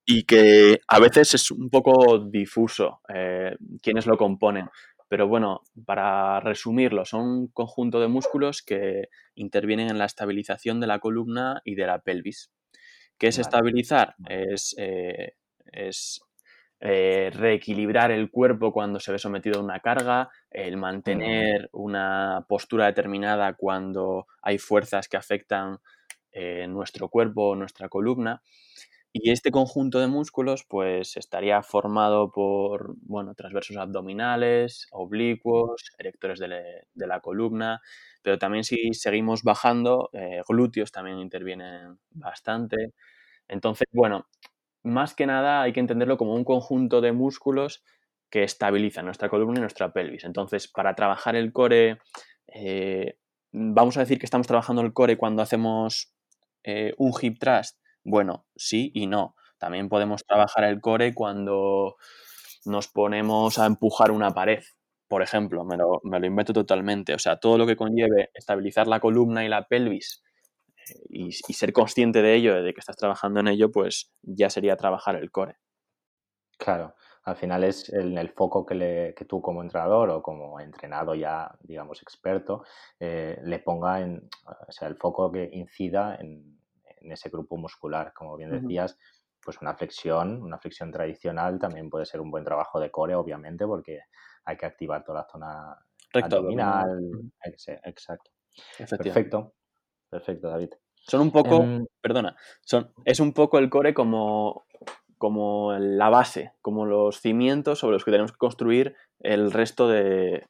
[0.05, 4.69] Y que a veces es un poco difuso eh, quiénes lo componen.
[5.09, 10.89] Pero bueno, para resumirlo, son un conjunto de músculos que intervienen en la estabilización de
[10.89, 12.51] la columna y de la pelvis.
[13.19, 14.15] ¿Qué es estabilizar?
[14.29, 15.35] Es, eh,
[15.73, 16.21] es
[16.81, 22.87] eh, reequilibrar el cuerpo cuando se ve sometido a una carga, el mantener una postura
[22.87, 25.79] determinada cuando hay fuerzas que afectan
[26.33, 28.43] eh, nuestro cuerpo o nuestra columna.
[29.13, 36.85] Y este conjunto de músculos, pues estaría formado por, bueno, transversos abdominales, oblicuos, erectores de,
[36.95, 37.81] la columna,
[38.21, 42.93] pero también si seguimos bajando, eh, glúteos también intervienen bastante.
[43.49, 44.27] Entonces, bueno,
[44.87, 47.85] más que nada hay que entenderlo como un conjunto de músculos
[48.31, 50.25] que estabilizan nuestra columna y nuestra pelvis.
[50.25, 51.99] Entonces, para trabajar el core,
[52.49, 53.19] eh,
[53.53, 56.13] vamos a decir que estamos trabajando el core cuando hacemos
[56.65, 59.35] eh, un hip thrust bueno, sí y no.
[59.59, 61.97] También podemos trabajar el core cuando
[62.65, 64.63] nos ponemos a empujar una pared,
[65.09, 67.15] por ejemplo, me lo, me lo invento totalmente.
[67.15, 70.23] O sea, todo lo que conlleve estabilizar la columna y la pelvis
[70.89, 74.77] eh, y, ser consciente de ello, de que estás trabajando en ello, pues ya sería
[74.77, 75.57] trabajar el core.
[76.59, 76.95] Claro,
[77.25, 81.15] al final es el, el foco que, le, que, tú como entrenador o como entrenado
[81.15, 82.65] ya, digamos, experto,
[82.99, 86.59] eh, le ponga en, o sea, el foco que incida en,
[87.01, 88.13] en ese grupo muscular.
[88.15, 88.99] Como bien decías,
[89.43, 93.67] pues una flexión, una flexión tradicional también puede ser un buen trabajo de core, obviamente,
[93.67, 94.01] porque
[94.45, 95.77] hay que activar toda la zona
[96.15, 97.01] abdominal.
[97.43, 98.31] Exacto.
[98.79, 99.55] Perfecto.
[100.11, 100.71] Perfecto, David.
[100.95, 104.67] Son un poco, em, perdona, son, es un poco el core como,
[105.19, 110.47] como la base, como los cimientos sobre los que tenemos que construir el resto de,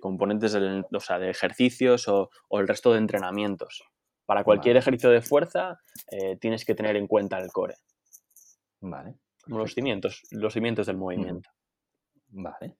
[0.00, 3.84] componentes, o sea, de ejercicios o, el resto de entrenamientos.
[4.24, 7.74] Para cualquier ejercicio de fuerza eh, tienes que tener en cuenta el core.
[8.80, 9.16] Vale.
[9.42, 11.50] Como los cimientos, los cimientos del movimiento.
[12.28, 12.76] Vale.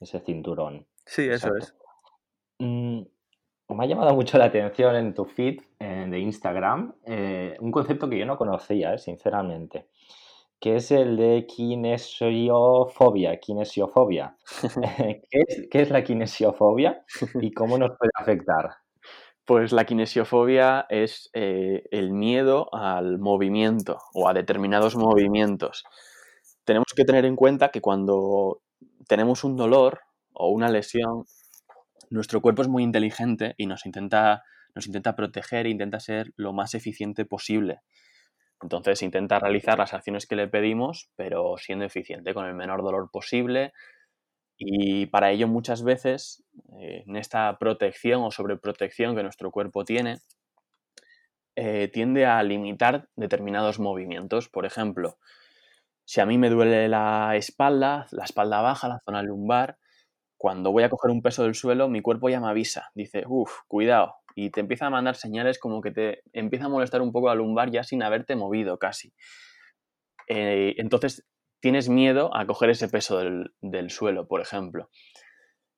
[0.00, 0.86] Ese cinturón.
[1.06, 1.74] Sí, eso es.
[2.58, 3.02] Mm,
[3.74, 8.08] me ha llamado mucho la atención en tu feed eh, de Instagram eh, un concepto
[8.08, 9.86] que yo no conocía, sinceramente,
[10.60, 13.38] que es el de kinesiofobia.
[13.38, 14.36] Kinesiofobia.
[15.30, 17.04] ¿Qué, es, ¿Qué es la kinesiofobia
[17.40, 18.70] y cómo nos puede afectar?
[19.44, 25.84] Pues la kinesiofobia es eh, el miedo al movimiento o a determinados movimientos.
[26.64, 28.62] Tenemos que tener en cuenta que cuando
[29.08, 30.00] tenemos un dolor
[30.32, 31.24] o una lesión,
[32.10, 34.42] nuestro cuerpo es muy inteligente y nos intenta,
[34.74, 37.80] nos intenta proteger e intenta ser lo más eficiente posible.
[38.62, 43.10] Entonces intenta realizar las acciones que le pedimos, pero siendo eficiente, con el menor dolor
[43.10, 43.72] posible,
[44.62, 46.44] y para ello muchas veces,
[46.78, 50.18] eh, en esta protección o sobreprotección que nuestro cuerpo tiene,
[51.56, 54.50] eh, tiende a limitar determinados movimientos.
[54.50, 55.18] Por ejemplo,
[56.04, 59.78] si a mí me duele la espalda, la espalda baja, la zona lumbar,
[60.40, 63.58] cuando voy a coger un peso del suelo, mi cuerpo ya me avisa, dice, uff,
[63.68, 67.28] cuidado, y te empieza a mandar señales como que te empieza a molestar un poco
[67.28, 69.12] la lumbar ya sin haberte movido casi.
[70.28, 71.26] Eh, entonces
[71.60, 74.88] tienes miedo a coger ese peso del, suelo, por ejemplo.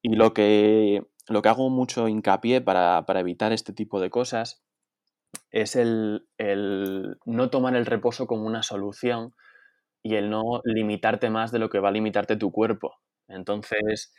[0.01, 4.63] Y lo que, lo que hago mucho hincapié para, evitar este tipo de cosas
[5.51, 6.29] es el,
[7.27, 9.35] no tomar el reposo como una solución
[10.05, 12.95] y el no limitarte más de lo que va a limitarte tu cuerpo.
[13.27, 14.13] Entonces,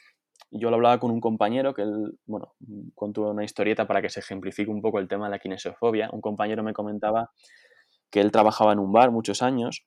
[0.53, 2.53] yo lo hablaba con un compañero que él, bueno,
[2.95, 6.09] contó una historieta para que se ejemplifique un poco el tema de la kinesiofobia.
[6.11, 7.31] Un compañero me comentaba
[8.11, 9.85] que él trabajaba en un bar muchos años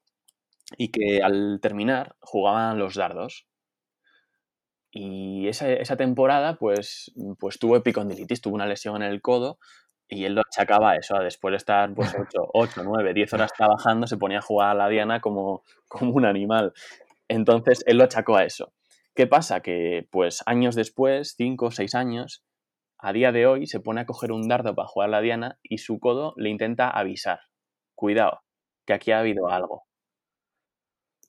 [0.77, 3.47] y que al terminar jugaban los dardos.
[4.91, 9.59] Y esa, esa temporada, pues, pues tuvo epicondilitis, tuvo una lesión en el codo
[10.09, 13.53] y él lo achacaba a eso, después de estar pues 8, 8, 9, 10 horas
[13.53, 16.73] trabajando, se ponía a jugar a la diana como, como un animal.
[17.29, 18.73] Entonces, él lo achacó a eso.
[19.17, 19.61] ¿Qué pasa?
[19.61, 22.45] Que pues años después, 5 o 6 años,
[22.99, 25.59] a día de hoy se pone a coger un dardo para jugar a la diana
[25.65, 27.41] y su codo le intenta avisar.
[27.95, 28.43] Cuidado,
[28.87, 29.87] que aquí ha habido algo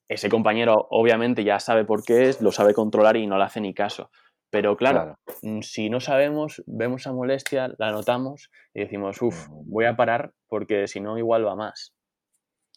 [0.09, 3.61] ese compañero obviamente ya sabe por qué es, lo sabe controlar y no le hace
[3.61, 4.09] ni caso.
[4.49, 9.85] Pero claro, mm, si no sabemos, vemos esa molestia, la notamos y decimos, uff, voy
[9.85, 11.93] a parar porque si no igual va más.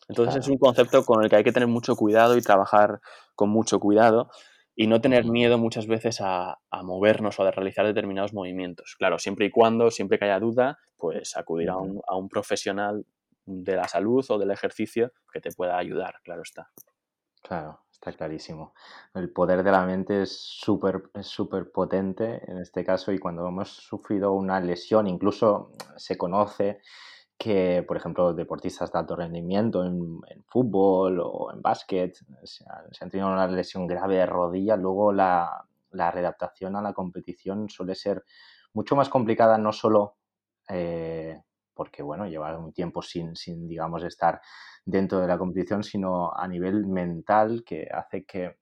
[0.09, 3.01] Entonces es un concepto con el que hay que tener mucho cuidado y trabajar
[3.37, 4.31] con mucho cuidado
[4.81, 8.97] y no tener miedo muchas veces a, a movernos o a realizar determinados movimientos.
[8.97, 13.05] Claro, siempre y cuando, siempre que haya duda, pues acudir a un, a un profesional
[13.45, 16.71] de la salud o del ejercicio que te pueda ayudar, claro está.
[17.43, 18.73] Claro, está clarísimo.
[19.13, 23.47] El poder de la mente es súper es súper potente en este caso y cuando
[23.47, 26.81] hemos sufrido una lesión, incluso se conoce
[27.41, 32.93] que, por ejemplo, deportistas de alto rendimiento en, en fútbol o en básquet se han,
[32.93, 37.71] se han tenido una lesión grave de rodilla, luego la, la readaptación a la competición
[37.71, 38.25] suele ser
[38.75, 40.19] mucho más complicada, no solo
[40.69, 41.41] eh,
[41.73, 44.43] porque, bueno, llevar un tiempo sin, sin, digamos, estar
[44.85, 48.59] dentro de la competición, sino a nivel mental que hace que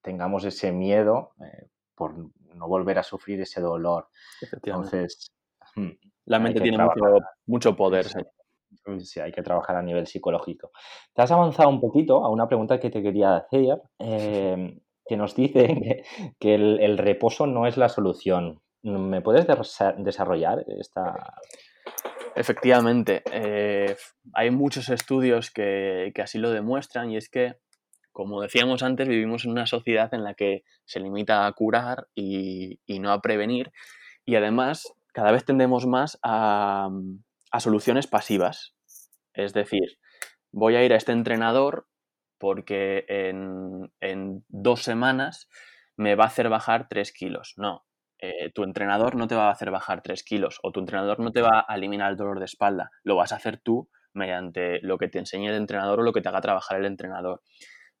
[0.00, 4.08] tengamos ese miedo eh, por no volver a sufrir ese dolor.
[4.50, 5.35] Entonces,
[6.26, 8.18] La mente tiene mucho, trabajar, mucho poder, sí,
[8.84, 9.00] sí.
[9.00, 10.72] sí, hay que trabajar a nivel psicológico.
[11.14, 15.36] Te has avanzado un poquito a una pregunta que te quería hacer, eh, que nos
[15.36, 16.04] dice que,
[16.40, 18.60] que el, el reposo no es la solución.
[18.82, 21.34] ¿Me puedes desa- desarrollar esta...
[22.34, 23.96] Efectivamente, eh,
[24.34, 27.56] hay muchos estudios que, que así lo demuestran y es que,
[28.12, 32.80] como decíamos antes, vivimos en una sociedad en la que se limita a curar y,
[32.84, 33.72] y no a prevenir
[34.26, 36.90] y además cada vez tendemos más a,
[37.50, 38.74] a soluciones pasivas.
[39.32, 39.96] Es decir,
[40.52, 41.88] voy a ir a este entrenador
[42.36, 45.48] porque en, en dos semanas
[45.96, 47.54] me va a hacer bajar 3 kilos.
[47.56, 47.86] No,
[48.18, 51.32] eh, tu entrenador no te va a hacer bajar 3 kilos o tu entrenador no
[51.32, 52.90] te va a eliminar el dolor de espalda.
[53.02, 56.20] Lo vas a hacer tú mediante lo que te enseñe el entrenador o lo que
[56.20, 57.40] te haga trabajar el entrenador.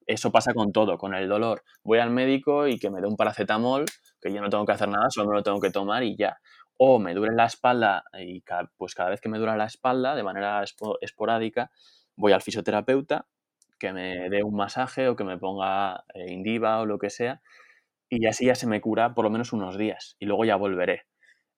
[0.06, 1.62] Eso pasa con todo, con el dolor.
[1.82, 3.86] Voy al médico y que me dé un paracetamol,
[4.20, 6.36] que yo no tengo que hacer nada, solo me lo tengo que tomar y ya.
[6.78, 10.14] O me duele la espalda y ca- pues cada vez que me dura la espalda,
[10.14, 11.70] de manera espo- esporádica,
[12.16, 13.26] voy al fisioterapeuta
[13.78, 17.42] que me dé un masaje o que me ponga eh, Indiva o lo que sea
[18.08, 21.06] y así ya se me cura por lo menos unos días y luego ya volveré.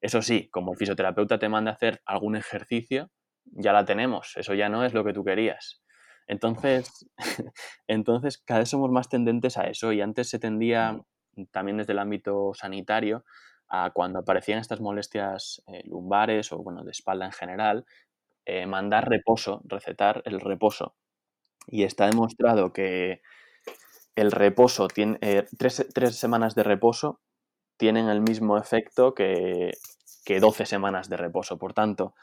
[0.01, 3.11] Eso sí, como el fisioterapeuta te manda a hacer algún ejercicio,
[3.47, 5.83] ya la tenemos, eso ya no es lo que tú querías.
[6.27, 7.07] Entonces,
[7.89, 11.01] entonces cada vez somos más tendentes a eso y antes se tendía
[11.53, 13.25] también desde el ámbito sanitario
[13.69, 17.87] a cuando aparecían estas molestias eh, lumbares o bueno, de espalda en general,
[18.47, 20.95] eh, mandar reposo, recetar el reposo.
[21.69, 23.23] Y está demostrado que
[24.17, 27.21] el reposo tiene eh, tres, tres semanas de reposo
[27.79, 29.73] tienen el mismo efecto que,
[30.25, 31.59] que 12 semanas de reposo.
[31.59, 32.15] Por tanto,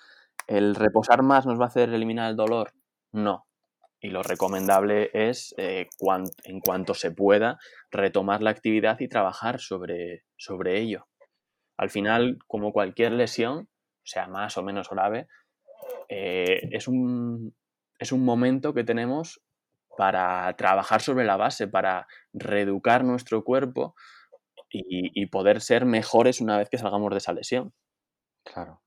[0.48, 2.74] ¿el reposar más nos va a hacer eliminar el dolor?
[3.14, 3.48] No.
[4.02, 5.56] Y lo recomendable es,
[6.00, 7.60] cuan- en cuanto se pueda,
[7.92, 11.08] retomar la actividad y trabajar sobre, sobre ello.
[11.78, 13.68] Al final, como cualquier lesión,
[14.04, 15.28] sea más o menos grave,
[16.10, 17.56] eh, es, un,
[18.00, 19.42] es un momento que tenemos
[19.98, 23.96] para trabajar sobre la base, para reeducar nuestro cuerpo
[24.70, 27.74] y, poder ser mejores una vez que salgamos de esa lesión.
[28.44, 28.82] Claro.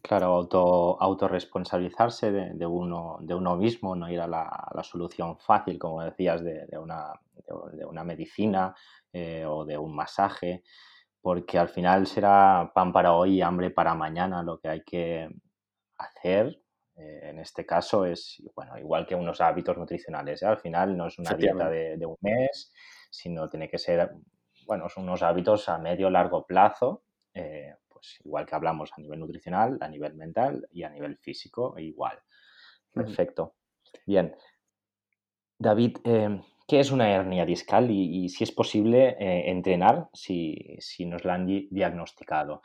[0.00, 5.76] Claro, auto, autorresponsabilizarse de, uno, de uno mismo, no ir a la, la solución fácil,
[5.76, 7.12] como decías, de, una,
[7.72, 8.76] de una medicina
[9.12, 10.62] eh, o de un masaje,
[11.20, 15.28] porque al final será pan para hoy y hambre para mañana lo que hay que
[15.98, 16.62] hacer.
[16.96, 20.46] eh, en este caso es, bueno, igual que unos hábitos nutricionales, ¿eh?
[20.46, 22.72] Al final no es una dieta de, de un mes,
[23.10, 24.10] sino tiene que ser,
[24.66, 27.02] bueno, son unos hábitos a medio largo plazo.
[27.34, 31.76] eh, pues igual que hablamos a nivel nutricional, a nivel mental y a nivel físico,
[31.78, 32.18] igual.
[32.92, 33.54] Perfecto.
[34.06, 34.36] Bien.
[35.58, 40.56] David, eh, ¿qué es una hernia discal y, si es posible eh, entrenar si,
[41.06, 42.62] nos la han di- diagnosticado?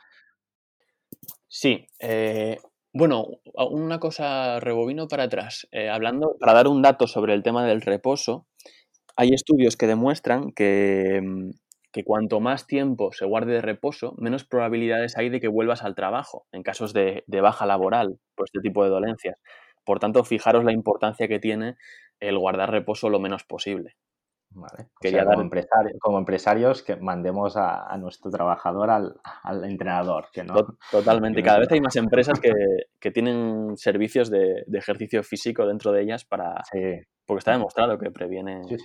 [1.48, 2.58] Sí, eh,
[2.92, 3.26] bueno,
[3.70, 5.66] una cosa, rebobino para atrás.
[5.72, 8.46] Eh, hablando, para dar un dato sobre el tema del reposo,
[9.16, 11.50] hay estudios que demuestran que, mm,
[11.92, 15.94] que cuanto más tiempo se guarde de reposo, menos probabilidades hay de que vuelvas al
[15.94, 19.36] trabajo en casos de, de baja laboral por este tipo de dolencias.
[19.84, 21.76] Por tanto, fijaros la importancia que tiene
[22.20, 23.96] el guardar reposo lo menos posible.
[24.56, 24.86] Vale.
[25.00, 29.64] Quería sea, como, dar empresario- como empresarios que mandemos a, a nuestro trabajador al, al
[29.64, 30.54] entrenador, que no.
[30.54, 31.38] to- totalmente.
[31.38, 32.52] que no- Cada vez hay más empresas que,
[33.00, 36.78] que tienen servicios de, de ejercicio físico dentro de ellas para, Sí,
[37.26, 38.62] porque está demostrado que previene.
[38.68, 38.76] sí.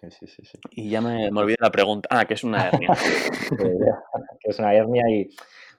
[0.00, 0.58] Sí, sí, sí, sí.
[0.70, 2.08] Y ya me, me olvidé la pregunta.
[2.10, 2.88] Ah, que es una hernia.
[4.40, 5.28] que es una hernia y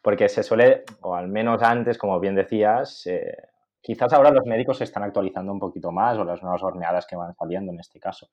[0.01, 3.35] porque se suele, o al menos antes, como bien decías, eh,
[3.81, 7.15] Quizás ahora los médicos se están actualizando un poquito más o las nuevas horneadas que
[7.15, 8.29] van saliendo en este caso.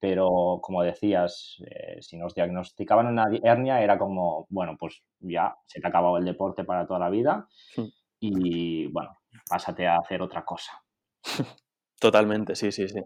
[0.00, 5.80] Pero como decías, eh, si nos diagnosticaban una hernia era como, bueno, pues ya se
[5.80, 7.46] te ha acabado el deporte para toda la vida
[8.18, 9.18] y bueno,
[9.48, 10.82] pásate a hacer otra cosa.
[12.00, 13.00] Totalmente, sí, sí, sí.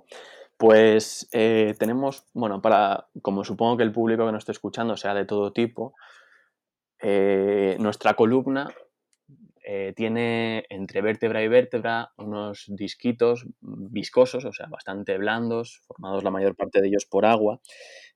[0.56, 5.14] Pues eh, tenemos, bueno, para, como supongo que el público que nos esté escuchando sea
[5.14, 5.94] de todo tipo,
[7.00, 8.70] eh, nuestra columna
[9.72, 16.32] eh, tiene entre vértebra y vértebra unos disquitos viscosos, o sea, bastante blandos, formados la
[16.32, 17.60] mayor parte de ellos por agua,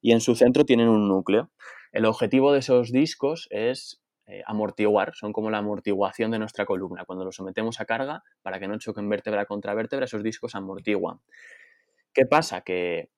[0.01, 1.53] y en su centro tienen un núcleo.
[1.93, 7.05] El objetivo de esos discos es eh, amortiguar, son como la amortiguación de nuestra columna.
[7.05, 11.21] Cuando los sometemos a carga, para que no choquen vértebra contra vértebra, esos discos amortiguan.
[12.13, 12.63] ¿Qué pasa?
[12.63, 13.11] Que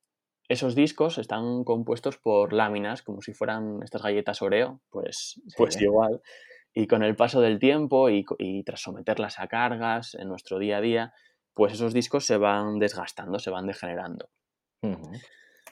[0.46, 6.20] esos discos están compuestos por láminas, como si fueran estas galletas Oreo, pues, pues igual.
[6.78, 10.80] Y con el paso del tiempo y, tras someterlas a cargas en nuestro día a
[10.82, 11.14] día,
[11.54, 14.28] pues esos discos se van desgastando, se van degenerando.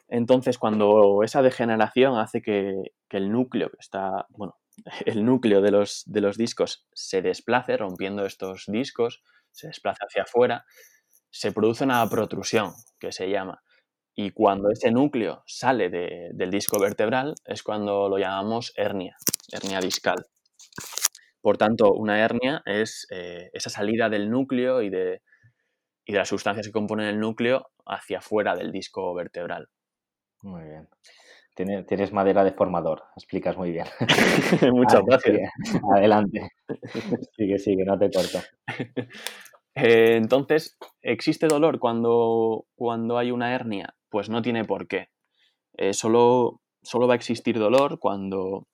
[0.09, 4.57] Entonces, cuando esa degeneración hace que, el núcleo que está, bueno,
[5.05, 10.23] el núcleo de los, de los discos se desplace, rompiendo estos discos, se desplaza hacia
[10.23, 10.65] afuera,
[11.29, 13.63] se produce una protrusión, que se llama.
[14.15, 19.19] Y cuando ese núcleo sale del disco vertebral es cuando lo llamamos hernia,
[19.53, 20.25] hernia discal.
[21.41, 25.21] Por tanto, una hernia es eh, esa salida del núcleo y de,
[26.05, 29.69] y de las sustancias que componen el núcleo hacia afuera del disco vertebral.
[30.43, 30.89] Muy bien.
[31.55, 33.87] Tienes, madera de formador, explicas muy bien.
[34.73, 35.53] Muchas gracias.
[35.97, 36.51] Adelante.
[37.37, 38.41] Sigue, sigue, no te corto.
[39.77, 43.95] Eh, entonces, ¿existe dolor cuando, cuando hay una hernia?
[44.09, 45.09] Pues no tiene por qué.
[45.77, 48.67] Eh, solo, solo va a existir dolor cuando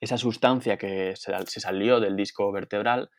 [0.00, 3.10] esa sustancia que se, salió del disco vertebral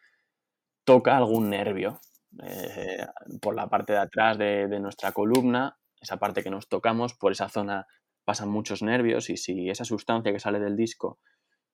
[0.84, 2.00] toca algún nervio.
[2.44, 3.06] Eh,
[3.42, 7.50] por la parte de atrás de, nuestra columna, esa parte que nos tocamos, por esa
[7.50, 7.88] zona
[8.26, 11.20] pasan muchos nervios y si esa sustancia que sale del disco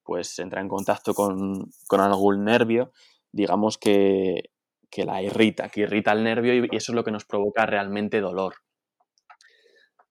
[0.04, 2.92] pues entra en contacto con, algún nervio,
[3.32, 4.52] digamos que,
[4.98, 8.56] la irrita, que irrita el nervio y, eso es lo que nos provoca realmente dolor.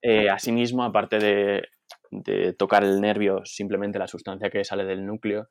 [0.01, 1.69] Eh, asimismo, aparte de
[2.21, 5.47] de tocar el nervio, simplemente la sustancia que sale del núcleo,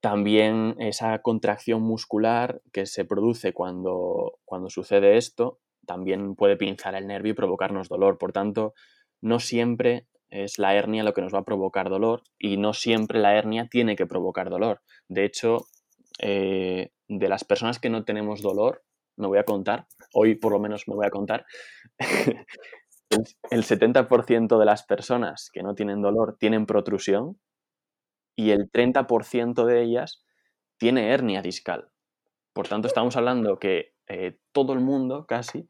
[0.00, 7.06] también esa contracción muscular que se produce cuando, cuando sucede esto, también puede pinzar el
[7.06, 8.18] nervio y provocarnos dolor.
[8.18, 8.74] Por tanto,
[9.20, 13.18] no siempre es la hernia lo que nos va a provocar dolor y no siempre
[13.18, 14.82] la hernia tiene que provocar dolor.
[15.08, 15.66] De hecho,
[16.20, 18.84] eh, de las personas que no tenemos dolor,
[19.16, 21.46] me voy a contar, hoy por lo menos me voy a contar,
[23.10, 27.38] el 70% de las personas que no tienen dolor tienen protrusión
[28.36, 30.24] y el 30% de ellas
[30.78, 31.90] tiene hernia discal.
[32.52, 35.68] Por tanto, estamos hablando que eh, todo el mundo, casi,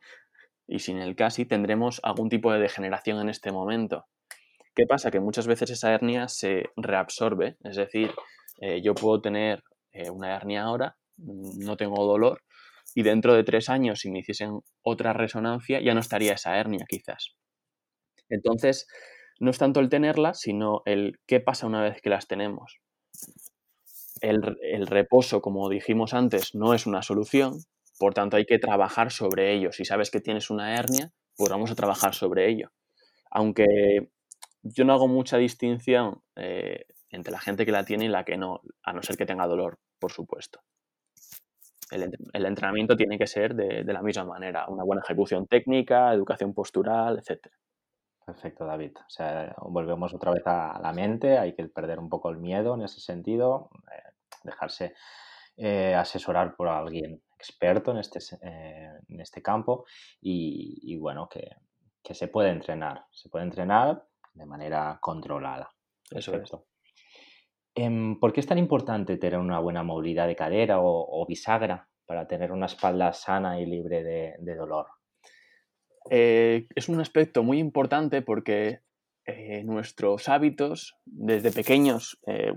[0.67, 4.07] y sin el casi, tendremos algún tipo de degeneración en este momento.
[4.75, 5.11] ¿Qué pasa?
[5.11, 8.13] Que muchas veces esa hernia se reabsorbe, es decir,
[8.61, 9.63] eh, yo puedo tener
[9.93, 12.43] eh, una hernia ahora, no tengo dolor,
[12.95, 16.85] y dentro de tres años, si me hiciesen otra resonancia, ya no estaría esa hernia
[16.89, 17.37] quizás.
[18.29, 18.87] Entonces,
[19.41, 22.79] no es tanto el tenerla, sino el qué pasa una vez que las tenemos.
[24.21, 27.61] El, reposo, como dijimos antes, no es una solución,
[27.99, 29.71] por tanto hay que trabajar sobre ello.
[29.73, 32.73] Si sabes que tienes una hernia, pues vamos a trabajar sobre ello.
[33.31, 33.65] Aunque
[34.63, 38.37] yo no hago mucha distinción eh, entre la gente que la tiene y la que
[38.37, 40.61] no, a no ser que tenga dolor, por supuesto
[41.91, 47.19] el, entrenamiento tiene que ser de, la misma manera, una buena ejecución técnica, educación postural,
[47.19, 47.47] etc.
[48.25, 48.93] Perfecto, David.
[48.99, 52.75] O sea, volvemos otra vez a la mente, hay que perder un poco el miedo
[52.75, 54.13] en ese sentido, eh,
[54.45, 54.95] dejarse
[55.57, 59.87] eh, asesorar por alguien experto en este, eh, en este campo
[60.21, 61.51] y, bueno, que,
[62.15, 65.71] se puede entrenar, se puede entrenar de manera controlada.
[66.11, 66.51] Eso es.
[67.79, 72.27] Em, ¿Por qué es tan importante tener una buena movilidad de cadera o, bisagra para
[72.27, 74.87] tener una espalda sana y libre de, dolor?
[76.11, 78.81] Eh, es un aspecto muy importante porque
[79.27, 82.53] eh, nuestros hábitos, desde pequeños, eh,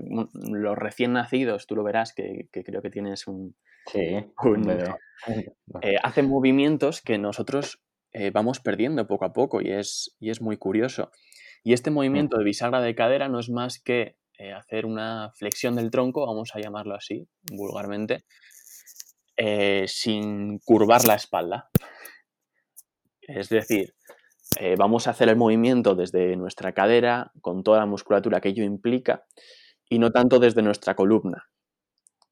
[0.50, 3.54] los recién nacidos, tú lo verás que, creo que tienes un...
[3.86, 4.16] Sí,
[6.02, 7.80] hacen movimientos que nosotros
[8.32, 11.12] vamos perdiendo poco a poco y es, y es muy curioso.
[11.62, 11.94] Y este mm.
[11.94, 16.26] movimiento de bisagra de cadera no es más que eh, hacer una flexión del tronco,
[16.26, 18.24] vamos a llamarlo así, vulgarmente,
[19.36, 21.70] eh, sin curvar la espalda.
[23.20, 23.94] Es decir,
[24.58, 28.64] eh, vamos a hacer el movimiento desde nuestra cadera, con toda la musculatura que ello
[28.64, 29.24] implica,
[29.88, 31.48] y no tanto desde nuestra columna.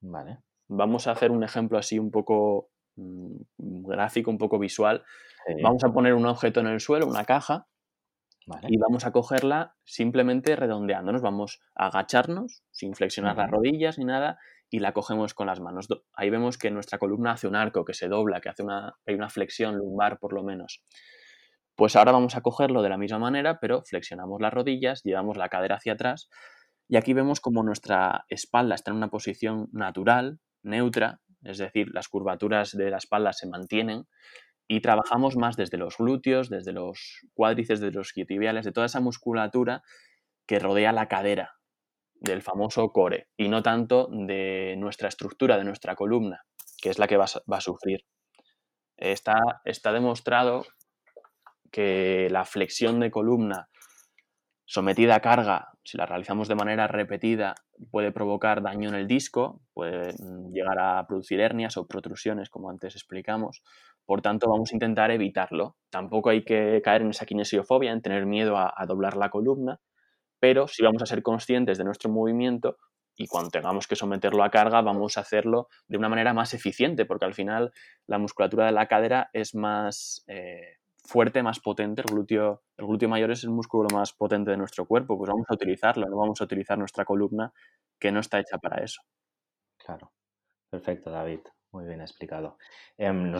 [0.00, 0.38] Vale.
[0.66, 5.04] Vamos a hacer un ejemplo así un poco gráfico un poco visual.
[5.62, 7.68] Vamos a poner un objeto en el suelo, una caja,
[8.68, 11.22] y vamos a cogerla simplemente redondeándonos.
[11.22, 14.38] Vamos a agacharnos sin flexionar las rodillas ni nada
[14.70, 15.88] y la cogemos con las manos.
[16.14, 19.14] Ahí vemos que nuestra columna hace un arco, que se dobla, que hace una, hay
[19.14, 20.84] una flexión lumbar por lo menos.
[21.74, 25.48] Pues ahora vamos a cogerlo de la misma manera, pero flexionamos las rodillas, llevamos la
[25.48, 26.28] cadera hacia atrás
[26.88, 32.08] y aquí vemos como nuestra espalda está en una posición natural, neutra, es decir, las
[32.08, 34.06] curvaturas de la espalda se mantienen
[34.70, 39.00] y trabajamos más desde los glúteos, desde los cuádriceps, desde los isquiotibiales, de toda esa
[39.00, 39.82] musculatura
[40.46, 41.56] que rodea la cadera,
[42.14, 46.44] del famoso core, y no tanto de nuestra estructura, de nuestra columna,
[46.80, 48.04] que es la que va, a sufrir.
[48.96, 50.64] Está demostrado
[51.72, 53.68] que la flexión de columna
[54.66, 57.54] sometida a carga, si la realizamos de manera repetida,
[57.90, 62.70] puede provocar daño en el disco, puede mm, llegar a producir hernias o protrusiones, como
[62.70, 63.62] antes explicamos.
[64.04, 65.76] Por tanto, vamos a intentar evitarlo.
[65.90, 69.80] Tampoco hay que caer en esa kinesiofobia, en tener miedo a, doblar la columna,
[70.38, 72.76] pero si vamos a ser conscientes de nuestro movimiento
[73.16, 77.04] y cuando tengamos que someterlo a carga, vamos a hacerlo de una manera más eficiente,
[77.04, 77.72] porque al final
[78.06, 82.02] la musculatura de la cadera es más eh, fuerte, más potente.
[82.02, 85.46] El glúteo, el glúteo mayor es el músculo más potente de nuestro cuerpo, pues vamos
[85.48, 87.52] a utilizarlo, no vamos a utilizar nuestra columna
[87.98, 89.02] que no está hecha para eso.
[89.78, 90.12] Claro.
[90.70, 91.40] Perfecto, David.
[91.72, 92.58] Muy bien explicado.
[92.98, 93.32] Em,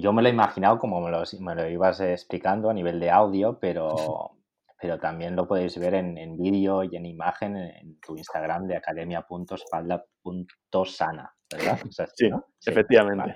[0.00, 3.10] yo me lo he imaginado como me lo, me lo, ibas explicando a nivel de
[3.10, 3.94] audio, pero,
[4.80, 11.34] pero también lo podéis ver en, vídeo y en imagen en, tu Instagram de academia.espalda.sana,
[11.52, 11.78] ¿verdad?
[12.14, 12.30] sí,
[12.64, 13.34] efectivamente.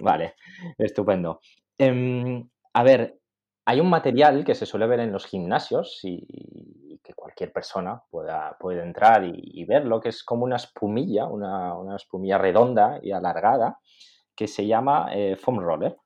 [0.00, 0.36] Vale,
[0.78, 1.40] estupendo.
[1.78, 3.18] Em, a ver,
[3.66, 8.56] hay un material que se suele ver en los gimnasios y, que cualquier persona pueda,
[8.58, 13.78] puede entrar y, verlo, que es como una espumilla, una, espumilla redonda y alargada,
[14.34, 15.96] que se llama eh, foam roller.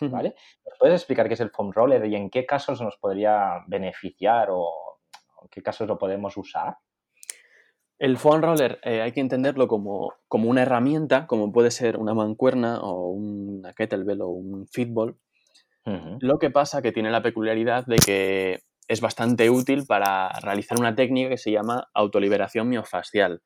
[0.00, 0.34] ¿Vale?
[0.66, 4.48] ¿Nos puedes explicar qué es el foam roller y en qué casos nos podría beneficiar
[4.50, 4.68] o
[5.42, 6.76] en qué casos lo podemos usar?
[8.02, 12.14] El foam roller eh, hay que entenderlo como, como, una herramienta, como puede ser una
[12.14, 15.20] mancuerna o una kettlebell o un fitball,
[16.18, 20.96] lo que pasa que tiene la peculiaridad de que es bastante útil para realizar una
[20.96, 23.40] técnica que se llama autoliberación miofascial.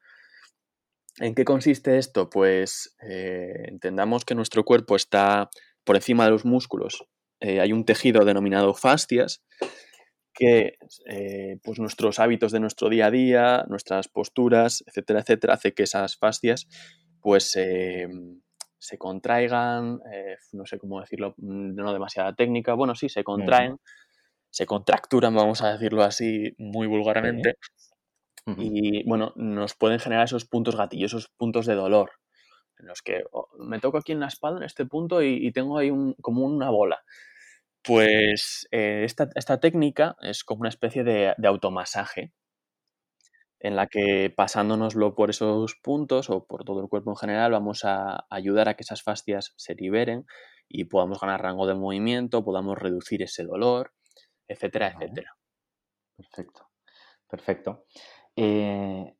[1.18, 2.30] ¿En qué consiste esto?
[2.30, 5.50] Pues eh, entendamos que nuestro cuerpo está
[5.84, 7.04] por encima de los músculos.
[7.40, 9.44] Eh, hay un tejido denominado fascias
[10.36, 15.72] que eh, pues nuestros hábitos de nuestro día a día, nuestras posturas, etcétera, etcétera, hace
[15.72, 16.68] que esas fascias
[17.20, 17.56] pues
[18.86, 23.78] se contraigan, eh, no sé cómo decirlo, mm, no demasiada técnica, bueno, sí, se contraen,
[24.50, 27.56] se contracturan, vamos a decirlo así muy vulgarmente,
[28.58, 32.12] y bueno, nos pueden generar esos puntos gatillos, esos puntos de dolor,
[32.78, 35.78] en los que oh, me toco aquí en la espalda, en este punto, y, tengo
[35.78, 37.02] ahí un, como una bola.
[37.86, 42.32] Pues eh, esta, técnica es como una especie de, de automasaje,
[43.60, 47.84] en la que pasándonoslo por esos puntos o por todo el cuerpo en general vamos
[47.84, 50.26] a ayudar a que esas fascias se liberen
[50.68, 53.92] y podamos ganar rango de movimiento, podamos reducir ese dolor,
[54.48, 55.36] etcétera, etcétera.
[56.16, 56.68] Perfecto,
[57.28, 57.84] perfecto.
[58.34, 59.14] Eh,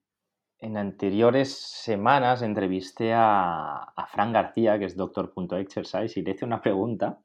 [0.59, 6.61] en anteriores semanas entrevisté a, a Fran García, que es doctor.exercise, y le hice una
[6.61, 7.21] pregunta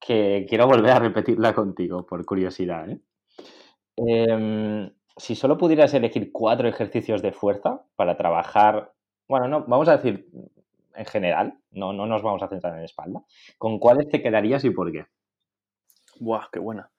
[0.00, 2.88] que quiero volver a repetirla contigo por curiosidad.
[2.90, 3.00] ¿eh?
[3.96, 8.92] Em, si solo pudieras elegir cuatro ejercicios de fuerza para trabajar,
[9.26, 10.28] bueno, no, vamos a decir
[10.94, 13.22] en general, no, no nos vamos a centrar en espalda,
[13.56, 15.06] ¿con cuáles te quedarías y por qué?
[16.20, 16.90] Buah, qué buena.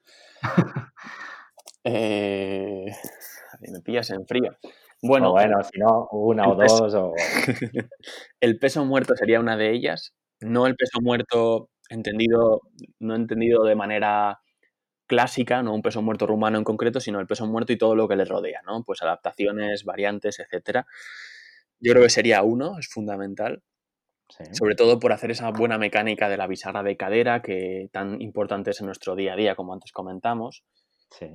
[1.84, 2.86] eh,
[3.60, 4.56] me pillas en frío.
[5.02, 6.94] Bueno, bueno, si no, una o dos.
[6.94, 7.14] O...
[8.40, 10.14] el peso muerto sería una de ellas.
[10.40, 12.62] No el peso muerto entendido,
[12.98, 14.40] no entendido de manera
[15.06, 18.08] clásica, no un peso muerto rumano en concreto, sino el peso muerto y todo lo
[18.08, 18.84] que le rodea, ¿no?
[18.84, 20.86] Pues adaptaciones, variantes, etcétera.
[21.80, 23.62] Yo creo que sería uno, es fundamental.
[24.52, 28.70] Sobre todo por hacer esa buena mecánica de la bisagra de cadera que tan importante
[28.70, 30.62] es en nuestro día a día, como antes comentamos.
[31.10, 31.26] Sí.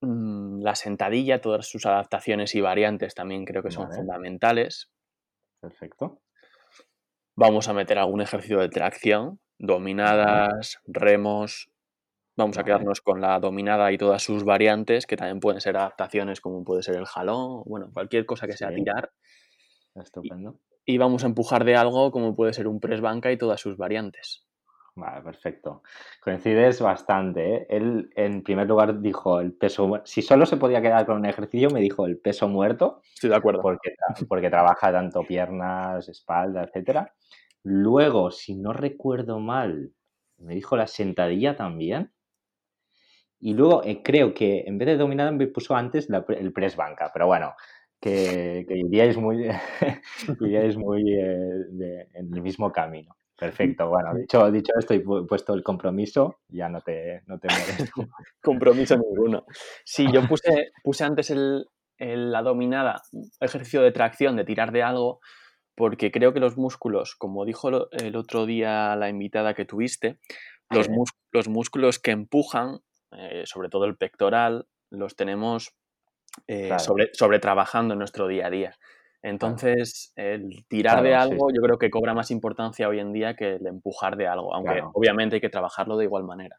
[0.00, 4.92] Mm, la sentadilla, todas sus adaptaciones y variantes también creo que son fundamentales.
[5.60, 6.20] Perfecto.
[7.36, 11.68] Vamos a meter algún ejercicio de tracción, dominadas, remos,
[12.36, 16.40] Vamos a quedarnos con la dominada y todas sus variantes, que también pueden ser adaptaciones
[16.40, 19.12] como puede ser el jalón, bueno, cualquier cosa que sea tirar.
[19.94, 20.58] Estupendo.
[20.84, 23.76] Y, vamos a empujar de algo como puede ser un press banca y todas sus
[23.76, 24.44] variantes.
[24.96, 25.82] Vale, perfecto.
[26.20, 27.54] Coincides bastante.
[27.54, 27.66] ¿eh?
[27.70, 30.02] Él, en primer lugar, dijo el peso.
[30.04, 33.00] Si solo se podía quedar con un ejercicio, me dijo el peso muerto.
[33.14, 33.62] Estoy de acuerdo.
[33.62, 33.94] Porque,
[34.28, 37.12] porque trabaja tanto piernas, espalda, etcétera.
[37.64, 39.92] Luego, si no recuerdo mal,
[40.38, 42.12] me dijo la sentadilla también.
[43.40, 47.10] Y luego eh, creo que en vez de dominada me puso antes el press banca,
[47.12, 47.54] pero bueno,
[48.00, 49.48] que, que iríais muy,
[50.40, 53.16] iríais muy eh, en el mismo camino.
[53.36, 57.48] Perfecto, bueno, dicho, dicho esto y puesto el compromiso, ya no te, no te
[58.40, 59.44] compromiso ninguno.
[59.84, 61.66] Sí, yo puse, puse antes el,
[61.98, 63.02] la dominada,
[63.40, 65.20] ejercicio de tracción, de tirar de algo,
[65.74, 70.18] porque creo que los músculos, como dijo el otro día la invitada que tuviste,
[70.70, 70.88] los,
[71.32, 72.80] los músculos que empujan,
[73.12, 75.74] eh, sobre todo el pectoral, los tenemos
[76.46, 78.76] eh, sobre, sobre trabajando en nuestro día a día.
[79.22, 83.54] Entonces, el tirar de algo yo creo que cobra más importancia hoy en día que
[83.54, 86.58] el empujar de algo, aunque obviamente hay que trabajarlo de igual manera.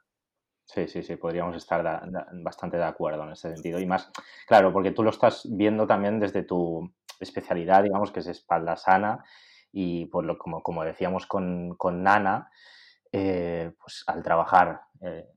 [0.66, 2.10] Sí, sí, sí, podríamos estar
[2.42, 3.80] bastante de acuerdo en ese sentido.
[3.80, 4.12] Y más,
[4.48, 9.24] claro, porque tú lo estás viendo también desde tu especialidad, digamos, que es espalda sana.
[9.72, 12.50] Y por lo, como, como decíamos con, con Nana,
[13.12, 15.28] eh, pues al trabajar eh,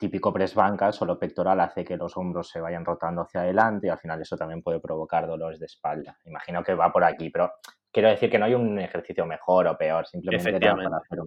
[0.00, 3.90] típico press banca, solo pectoral hace que los hombros se vayan rotando hacia adelante y
[3.90, 6.18] al final eso también puede provocar dolores de espalda.
[6.24, 7.52] Imagino que va por aquí, pero
[7.92, 11.18] quiero decir que no hay un ejercicio mejor o peor, simplemente era para, hacer,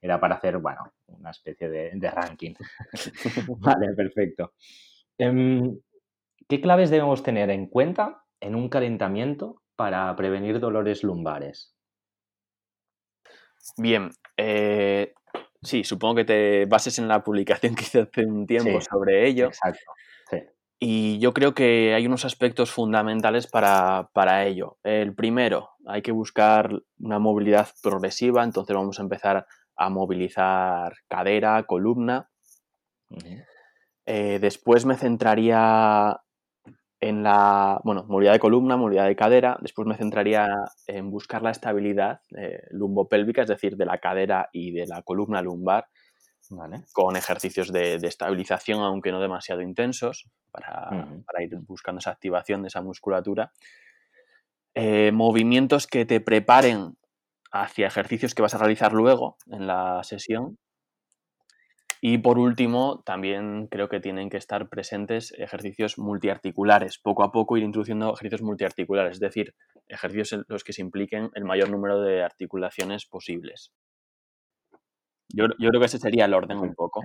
[0.00, 2.54] era para hacer, bueno, una especie de, ranking.
[3.58, 4.54] vale, perfecto.
[5.18, 5.78] Em,
[6.48, 11.74] ¿Qué claves debemos tener en cuenta en un calentamiento para prevenir dolores lumbares?
[13.78, 15.14] Bien, eh,
[15.64, 19.46] Sí, supongo que te bases en la publicación que hice hace un tiempo sobre ello.
[19.46, 19.92] Exacto.
[20.30, 20.38] Sí.
[20.78, 24.78] Y yo creo que hay unos aspectos fundamentales para, ello.
[24.82, 31.62] El primero, hay que buscar una movilidad progresiva, entonces vamos a empezar a movilizar cadera,
[31.64, 32.30] columna.
[34.04, 36.20] Eh, después me centraría
[37.08, 39.58] en la, bueno, movilidad de columna, movilidad de cadera.
[39.60, 40.48] Después me centraría
[40.86, 45.42] en buscar la estabilidad eh, lumbopélvica, es decir, de la cadera y de la columna
[45.42, 45.86] lumbar,
[46.92, 51.06] con ejercicios de, estabilización, aunque no demasiado intensos, para,
[51.40, 53.52] ir buscando esa activación de esa musculatura.
[54.74, 56.96] Eh, movimientos que te preparen
[57.52, 60.58] hacia ejercicios que vas a realizar luego en la sesión
[62.06, 66.98] y por último, también creo que tienen que estar presentes ejercicios multiarticulares.
[66.98, 69.54] Poco a poco ir introduciendo ejercicios multiarticulares, es decir,
[69.88, 73.72] ejercicios en los que se impliquen el mayor número de articulaciones posibles.
[75.30, 77.00] Yo, creo que ese sería el orden un poco.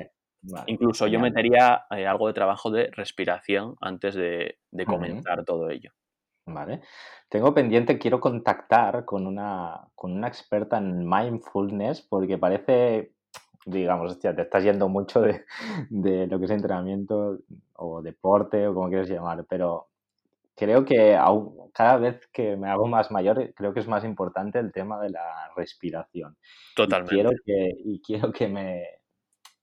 [0.68, 5.94] Incluso yo metería eh, algo de trabajo de respiración antes de, comentar todo ello.
[6.46, 6.82] Vale.
[7.30, 13.14] Tengo pendiente, quiero contactar con una, con una experta en mindfulness porque parece
[13.66, 15.22] digamos, hostia, te estás yendo mucho
[15.90, 17.40] de, lo que es entrenamiento
[17.74, 19.88] o deporte o como quieras llamar, pero
[20.56, 21.18] creo que
[21.74, 25.12] cada vez que me hago más mayor, creo que es más importante el tema de
[25.12, 26.36] la respiración.
[26.76, 27.16] Totalmente.
[27.16, 28.84] Y quiero que, y quiero que me,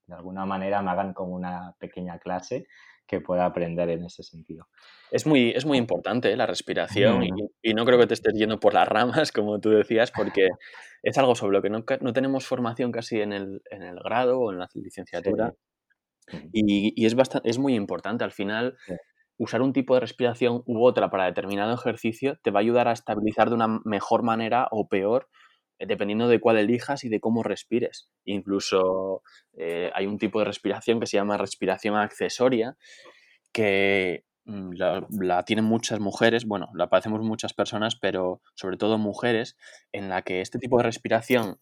[0.06, 2.66] de alguna manera, me hagan como una pequeña clase
[3.06, 4.68] que pueda aprender en ese sentido.
[5.10, 6.36] Es muy, es muy importante ¿eh?
[6.36, 7.22] la respiración
[7.62, 10.48] y, no creo que te estés yendo por las ramas, como tú decías, porque
[11.02, 14.40] es algo sobre lo que no, no tenemos formación casi en el, en el, grado
[14.40, 15.54] o en la licenciatura.
[16.52, 18.24] Y, y, es, bastante, es muy importante.
[18.24, 18.76] Al final,
[19.38, 22.92] usar un tipo de respiración u otra para determinado ejercicio te va a ayudar a
[22.92, 25.28] estabilizar de una mejor manera o peor
[25.78, 28.08] dependiendo de cuál elijas y de cómo respires.
[28.24, 29.22] Incluso
[29.56, 32.76] eh, hay un tipo de respiración que se llama respiración accesoria,
[33.52, 34.72] que mm,
[35.20, 39.56] la, tienen muchas mujeres, bueno, la padecemos muchas personas, pero sobre todo mujeres,
[39.92, 41.58] en la que este tipo de respiración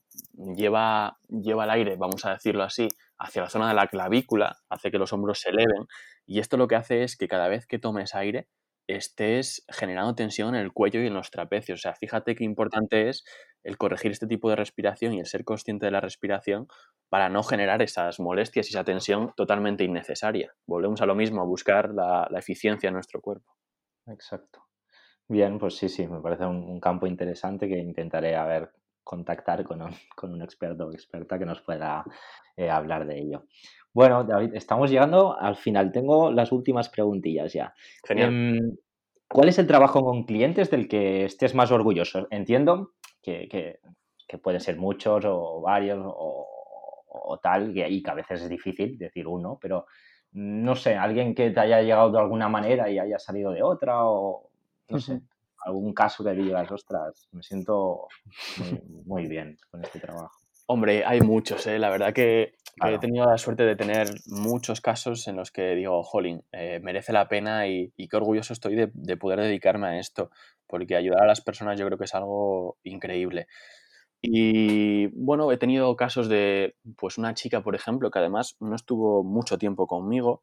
[0.57, 2.89] lleva, lleva el aire, vamos a decirlo así,
[3.19, 5.87] hacia la zona de la clavícula, hace que los hombros se eleven,
[6.27, 8.49] y esto lo que hace es que cada vez que tomes aire,
[8.87, 11.81] estés generando tensión en el cuello y en los trapecios.
[11.81, 13.25] O sea, fíjate qué importante es
[13.65, 16.69] el corregir este tipo de respiración y el ser consciente de la respiración
[17.09, 20.53] para no generar esas molestias y esa tensión totalmente innecesaria.
[20.67, 23.55] Volvemos a lo mismo, a buscar la, eficiencia en nuestro cuerpo.
[24.07, 24.65] Exacto.
[25.27, 28.71] Bien, pues sí, sí, me parece un, campo interesante que intentaré a ver,
[29.03, 29.65] contactar
[30.15, 32.05] con un, experto o experta que nos pueda
[32.57, 33.47] eh, hablar de ello.
[33.95, 35.93] Bueno, David, estamos llegando al final.
[35.93, 37.75] Tengo las últimas preguntillas ya.
[38.05, 38.29] Genial.
[38.29, 38.77] Em,
[39.29, 42.27] ¿Cuál es el trabajo con clientes del que estés más orgulloso?
[42.31, 42.93] Entiendo
[43.25, 48.99] que, que, pueden ser muchos o varios o, tal, y que a veces es difícil
[48.99, 49.87] decir uno, pero
[50.33, 54.05] no sé, alguien que te haya llegado de alguna manera y haya salido de otra
[54.05, 54.51] o
[54.89, 55.21] no sé,
[55.65, 58.09] algún caso que digas, ostras, me siento
[59.07, 60.45] muy bien con este trabajo.
[60.67, 61.79] Hombre, hay muchos, ¿eh?
[61.79, 62.55] La verdad que,
[62.85, 67.13] he tenido la suerte de tener muchos casos en los que digo, jolín, eh, merece
[67.13, 70.31] la pena y, qué orgulloso estoy de, poder dedicarme a esto,
[70.67, 73.47] porque ayudar a las personas yo creo que es algo increíble.
[74.23, 79.23] Y bueno, he tenido casos de, pues una chica, por ejemplo, que además no estuvo
[79.23, 80.43] mucho tiempo conmigo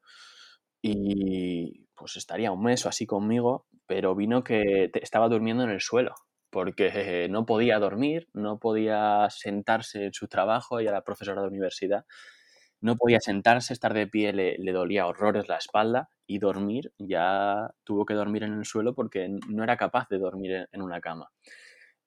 [0.82, 5.82] y pues estaría un mes o así conmigo, pero vino que estaba durmiendo en el
[5.82, 6.16] suelo
[6.52, 12.06] porque no podía dormir, no podía sentarse en su trabajo, ella era profesora de universidad,
[12.82, 18.06] no podía sentarse, estar de pie le, dolía horrores la espalda y dormir, ya tuvo
[18.06, 21.32] que dormir en el suelo porque no era capaz de dormir en, una cama.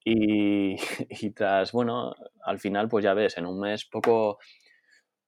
[0.04, 0.76] Y,
[1.08, 2.14] y, tras, bueno,
[2.44, 4.38] al final, pues ya ves, en un mes poco,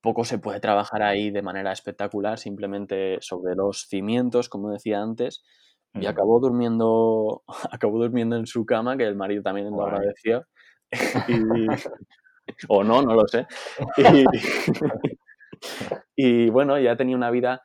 [0.00, 5.44] poco se puede trabajar ahí de manera espectacular, simplemente sobre los cimientos, como decía antes,
[5.94, 10.44] y acabó durmiendo, acabó durmiendo en su cama, que el marido también lo agradeció.
[12.68, 13.46] o no, no lo sé.
[13.96, 14.24] Y,
[16.52, 17.62] bueno, ya tenía una vida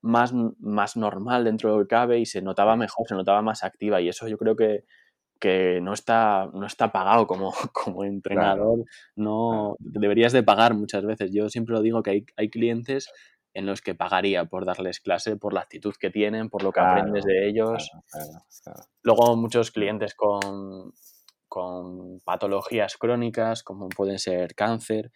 [0.00, 3.64] más, más normal dentro de lo que cabe y se notaba mejor, se notaba más
[3.64, 4.00] activa.
[4.00, 4.84] Y eso yo creo que,
[5.40, 8.84] que no está, no está pagado como, como entrenador.
[9.16, 11.30] No deberías de pagar muchas veces.
[11.32, 13.10] Yo siempre lo digo que hay, hay clientes
[13.54, 16.80] en los que pagaría por darles clase, por la actitud que tienen, por lo que
[16.80, 17.90] aprendes de ellos.
[19.02, 20.92] Luego muchos clientes con,
[21.48, 25.10] con, patologías crónicas, como pueden ser cáncer,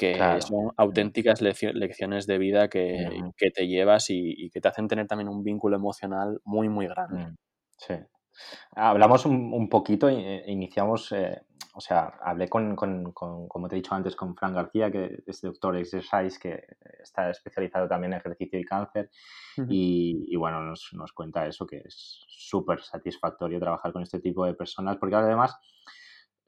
[0.00, 5.06] que son auténticas lecciones de vida que, que te llevas y, que te hacen tener
[5.06, 7.26] también un vínculo emocional muy, muy grande.
[7.26, 7.36] Mm,
[7.76, 7.94] sí.
[8.74, 11.42] Hablamos un, poquito, eh, iniciamos, eh,
[11.74, 15.42] o sea, hablé con, con, como te he dicho antes, con Fran García, que es
[15.42, 16.64] doctor exercise, que
[17.02, 19.10] está especializado también en ejercicio y cáncer,
[19.68, 24.54] y, bueno, nos, nos, cuenta eso, que es súper satisfactorio trabajar con este tipo de
[24.54, 25.58] personas, porque además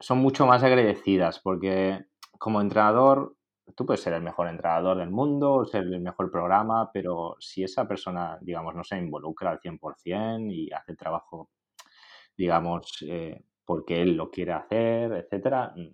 [0.00, 2.06] son mucho más agradecidas, porque
[2.38, 3.36] como entrenador,
[3.74, 7.86] tú puedes ser el mejor entrenador del mundo, ser el mejor programa, pero si esa
[7.86, 11.50] persona, digamos, no se involucra al 100% y hace el trabajo
[12.36, 15.88] digamos, eh, porque él lo quiere hacer, etcétera, mm,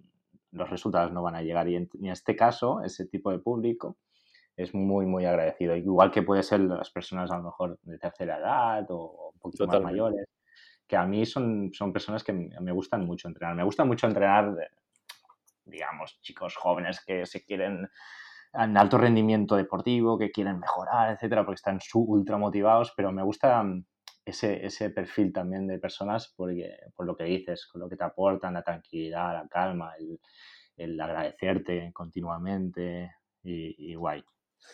[0.52, 1.68] los resultados no van a llegar.
[1.68, 3.98] Y en, este caso, ese tipo de público
[4.56, 5.76] es muy, muy agradecido.
[5.76, 9.66] Igual que puede ser las personas a lo mejor de tercera edad o un poquito
[9.66, 10.26] más mayores,
[10.86, 13.54] que a mí son, son personas que me gustan mucho entrenar.
[13.54, 14.56] Me gusta mucho entrenar,
[15.68, 17.88] digamos, chicos jóvenes que se quieren
[18.54, 23.62] en alto rendimiento deportivo, que quieren mejorar, etcétera, porque están ultra motivados, pero me gusta
[24.24, 28.04] ese, ese perfil también de personas porque, por lo que dices, con lo que te
[28.04, 30.18] aportan, la tranquilidad, la calma, el,
[30.76, 33.12] el agradecerte continuamente
[33.42, 34.22] y, guay.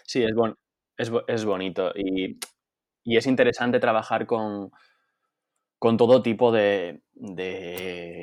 [0.04, 0.56] Sí, es, bon
[0.96, 2.38] es, es bonito y,
[3.04, 4.70] y, es interesante trabajar con,
[5.84, 7.02] con todo tipo de,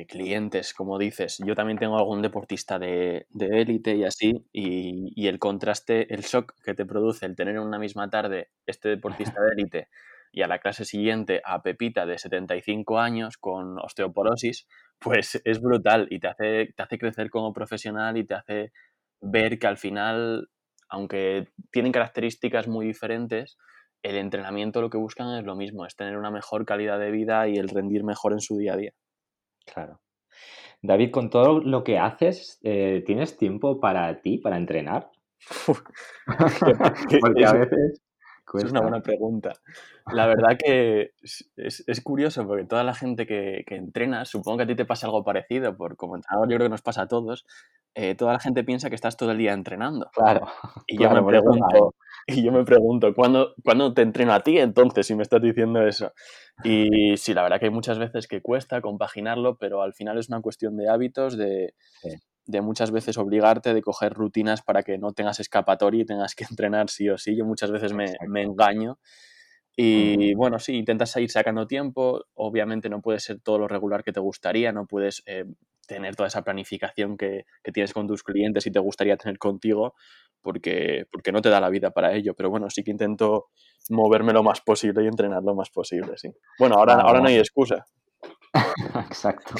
[0.08, 1.38] clientes, como dices.
[1.46, 6.54] Yo también tengo algún deportista de élite y así, y, y, el contraste, el shock
[6.64, 9.88] que te produce el tener en una misma tarde este deportista de élite
[10.32, 14.66] y a la clase siguiente a Pepita de 75 años con osteoporosis,
[14.98, 18.72] pues es brutal y te hace, te hace crecer como profesional y te hace
[19.20, 20.48] ver que al final,
[20.88, 23.56] aunque tienen características muy diferentes,
[24.02, 27.48] el entrenamiento lo que buscan es lo mismo, es tener una mejor calidad de vida
[27.48, 28.92] y el rendir mejor en su día a día.
[29.64, 30.00] Claro.
[30.82, 35.10] David, con todo lo que haces, eh, ¿tienes tiempo para ti, para entrenar?
[37.20, 38.00] Porque a veces
[38.58, 39.52] es una buena pregunta.
[40.12, 41.12] La verdad que
[41.56, 45.24] es, curioso porque toda la gente que, entrena, supongo que a ti te pasa algo
[45.24, 47.46] parecido, por como entrenador yo creo que nos pasa a todos,
[47.94, 50.10] eh, toda la gente piensa que estás todo el día entrenando.
[50.14, 50.46] Claro.
[50.86, 51.94] Y yo me pregunto,
[52.26, 55.86] y yo me pregunto, ¿cuándo, ¿cuándo, te entreno a ti entonces si me estás diciendo
[55.86, 56.12] eso?
[56.64, 60.28] Y sí, la verdad que hay muchas veces que cuesta compaginarlo, pero al final es
[60.28, 61.74] una cuestión de hábitos, de,
[62.46, 66.44] de muchas veces obligarte, de coger rutinas para que no tengas escapatoria y tengas que
[66.50, 67.36] entrenar sí o sí.
[67.36, 68.98] Yo muchas veces me, engaño.
[69.76, 72.24] Y bueno, sí, intentas ir sacando tiempo.
[72.34, 75.44] Obviamente no puede ser todo lo regular que te gustaría, no puedes eh,
[75.86, 79.94] tener toda esa planificación que, tienes con tus clientes y te gustaría tener contigo,
[80.42, 82.34] porque, porque no te da la vida para ello.
[82.34, 83.46] Pero bueno, sí que intento
[83.88, 86.30] moverme lo más posible y entrenar lo más posible, sí.
[86.58, 87.86] Bueno, ahora, ahora no hay excusa.
[89.06, 89.54] Exacto.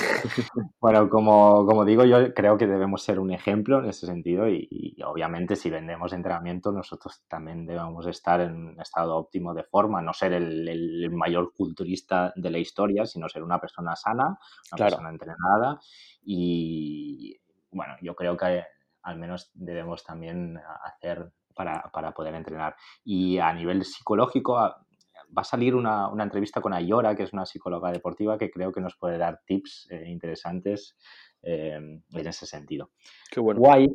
[0.81, 4.97] Bueno, como, como, digo, yo creo que debemos ser un ejemplo en ese sentido y,
[5.05, 10.13] obviamente si vendemos entrenamiento nosotros también debemos estar en un estado óptimo de forma, no
[10.13, 14.39] ser el, mayor culturista de la historia, sino ser una persona sana,
[14.73, 15.81] una persona entrenada
[16.23, 17.41] y
[17.71, 18.65] bueno, yo creo que
[19.03, 22.77] al menos debemos también hacer para, para poder entrenar.
[23.05, 24.59] Y a nivel psicológico,
[25.37, 28.81] va a salir una, entrevista con Ayora, que es una psicóloga deportiva, que creo que
[28.81, 30.97] nos puede dar tips eh, interesantes
[31.43, 32.91] eh, en ese sentido.
[33.31, 33.61] Qué bueno.
[33.61, 33.89] Guay.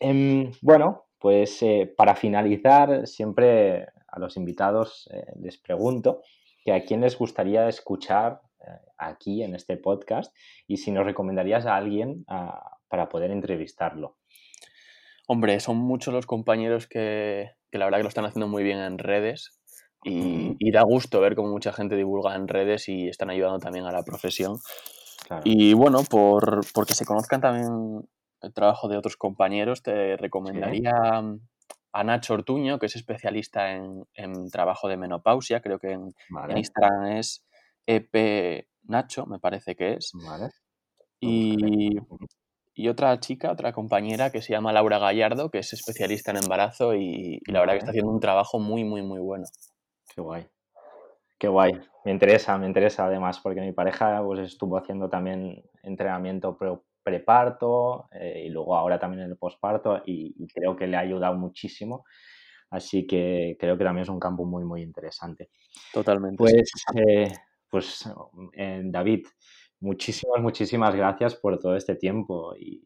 [0.00, 5.08] Em, bueno, pues eh, para finalizar, siempre a los invitados
[5.40, 6.22] les pregunto
[6.64, 8.40] que a quién les gustaría escuchar
[8.96, 10.34] aquí en este podcast
[10.66, 12.24] y si nos recomendarías a alguien
[12.88, 14.16] para poder entrevistarlo?
[15.26, 18.98] Hombre, son muchos los compañeros que, la verdad que lo están haciendo muy bien en
[18.98, 19.57] redes
[20.04, 23.92] y, da gusto ver cómo mucha gente divulga en redes y están ayudando también a
[23.92, 24.58] la profesión.
[25.44, 28.08] Y bueno, por, porque se conozcan también
[28.40, 30.92] el trabajo de otros compañeros, te recomendaría
[31.92, 36.14] a Nacho Ortuño, que es especialista en, trabajo de menopausia, creo que en,
[36.56, 37.44] Instagram es
[37.86, 40.12] EP Nacho, me parece que es.
[41.20, 41.96] Y,
[42.74, 46.94] y, otra chica, otra compañera que se llama Laura Gallardo, que es especialista en embarazo
[46.94, 49.44] y, la verdad que está haciendo un trabajo muy, muy, muy bueno.
[50.18, 50.46] Qué guay.
[51.38, 51.80] Qué guay.
[52.04, 56.58] Me interesa, me interesa además, porque mi pareja pues, estuvo haciendo también entrenamiento
[57.04, 61.36] preparto eh, y luego ahora también en el posparto y, creo que le ha ayudado
[61.36, 62.04] muchísimo.
[62.68, 65.50] Así que creo que también es un campo muy, muy interesante.
[65.94, 66.36] Totalmente.
[66.36, 67.32] Pues, eh,
[67.70, 68.12] pues
[68.54, 69.24] eh, David,
[69.78, 72.84] muchísimas, muchísimas gracias por todo este tiempo y,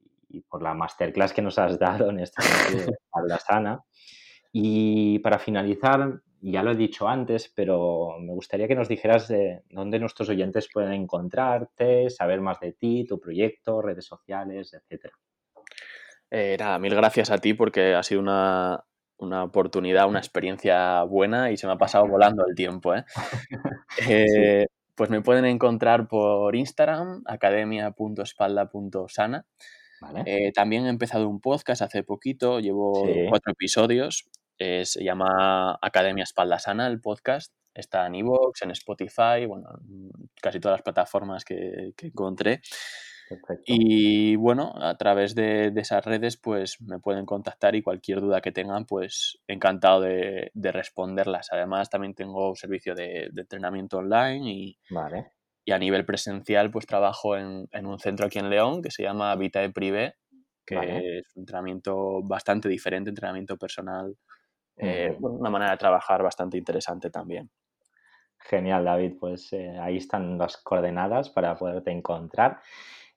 [0.51, 3.83] por la masterclass que nos has dado en este de la sana.
[4.53, 6.21] Y para finalizar,
[6.51, 10.69] ya lo he dicho antes, pero me gustaría que nos dijeras de dónde nuestros oyentes
[10.73, 15.15] pueden encontrarte, saber más de ti, tu proyecto, redes sociales, etcétera.
[16.31, 18.83] Eh, nada, mil gracias a ti porque ha sido una,
[19.45, 22.93] oportunidad, una experiencia buena y se me ha pasado volando el tiempo.
[22.95, 23.05] ¿eh?
[24.09, 29.47] eh pues me pueden encontrar por Instagram, academia.espalda.sana.
[30.55, 34.29] También he empezado un podcast hace poquito, llevo cuatro episodios
[34.63, 37.53] eh, se llama Academia Espalda Sana, el podcast.
[37.75, 39.71] Está en Evox, en Spotify, bueno,
[40.41, 42.61] casi todas las plataformas que, encontré.
[43.65, 48.53] Y bueno, a través de, esas redes, pues me pueden contactar y cualquier duda que
[48.53, 51.49] tengan, pues encantado de, responderlas.
[51.51, 54.79] Además, también tengo servicio de, entrenamiento online y,
[55.65, 59.35] y a nivel presencial, pues trabajo en, un centro aquí en León que se llama
[59.35, 60.15] Vita de Privé,
[60.65, 64.15] que es un entrenamiento bastante diferente, entrenamiento personal
[64.77, 67.51] eh, una manera de trabajar bastante interesante también.
[68.39, 69.15] Genial, David.
[69.19, 72.61] Pues eh, ahí están las coordenadas para poderte encontrar.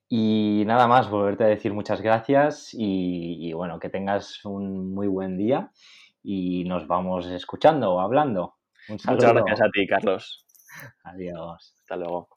[0.07, 5.35] Y nada más, volverte a decir muchas gracias y, bueno, que tengas un muy buen
[5.35, 5.71] día
[6.21, 8.55] y nos vamos escuchando o hablando.
[8.87, 10.45] Muchas gracias a ti, Carlos.
[11.03, 11.75] Adiós.
[11.79, 12.29] Hasta luego.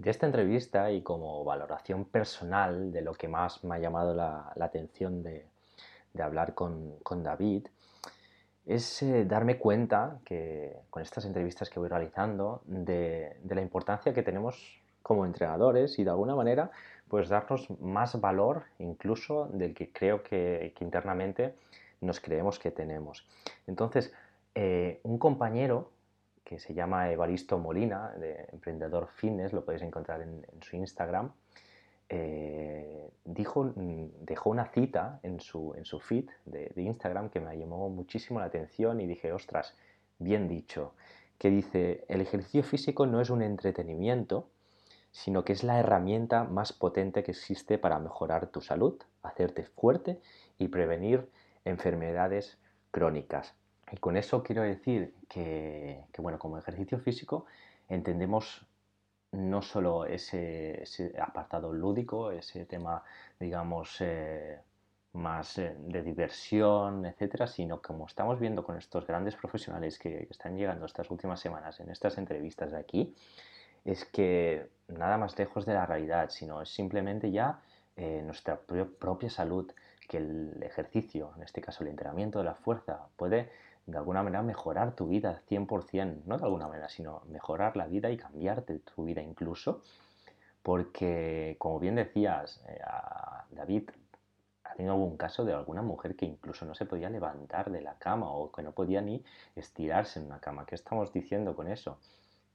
[0.00, 4.50] De esta entrevista y como valoración personal de lo que más me ha llamado la,
[4.58, 5.44] atención de,
[6.18, 7.66] hablar con, David,
[8.64, 14.22] es eh, darme cuenta que con estas entrevistas que voy realizando de, la importancia que
[14.22, 16.70] tenemos como entrenadores y de alguna manera
[17.08, 21.54] pues darnos más valor incluso del que creo que, internamente
[22.00, 23.26] nos creemos que tenemos.
[23.66, 24.14] Entonces,
[24.54, 25.90] eh, un compañero
[26.44, 31.32] que se llama Evaristo Molina, de Emprendedor Fitness, lo podéis encontrar en, su Instagram,
[32.08, 37.88] eh, dijo, dejó una cita en su, en su feed de, Instagram que me llamó
[37.88, 39.76] muchísimo la atención y dije, ostras,
[40.18, 40.94] bien dicho,
[41.38, 44.48] que dice, el ejercicio físico no es un entretenimiento,
[45.12, 50.20] sino que es la herramienta más potente que existe para mejorar tu salud, hacerte fuerte
[50.58, 51.28] y prevenir
[51.64, 52.58] enfermedades
[52.90, 53.54] crónicas.
[53.92, 57.46] Y con eso quiero decir que, bueno, como ejercicio físico
[57.88, 58.66] entendemos
[59.32, 60.84] no solo ese,
[61.20, 63.02] apartado lúdico, ese tema,
[63.38, 64.58] digamos, eh,
[65.12, 70.56] más eh, de diversión, etcétera, sino como estamos viendo con estos grandes profesionales que, están
[70.56, 73.14] llegando estas últimas semanas en estas entrevistas de aquí,
[73.84, 77.60] es que nada más lejos de la realidad, sino es simplemente ya
[77.96, 79.70] eh, nuestra propia salud,
[80.08, 83.48] que el ejercicio, en este caso el entrenamiento de la fuerza, puede
[83.86, 88.10] de alguna manera mejorar tu vida 100%, no de alguna manera, sino mejorar la vida
[88.10, 89.82] y cambiarte tu vida incluso,
[90.62, 92.80] porque como bien decías, eh,
[93.50, 93.90] David
[94.64, 97.94] ha tenido algún caso de alguna mujer que incluso no se podía levantar de la
[97.94, 99.24] cama o que no podía ni
[99.56, 100.66] estirarse en una cama.
[100.66, 101.98] ¿Qué estamos diciendo con eso?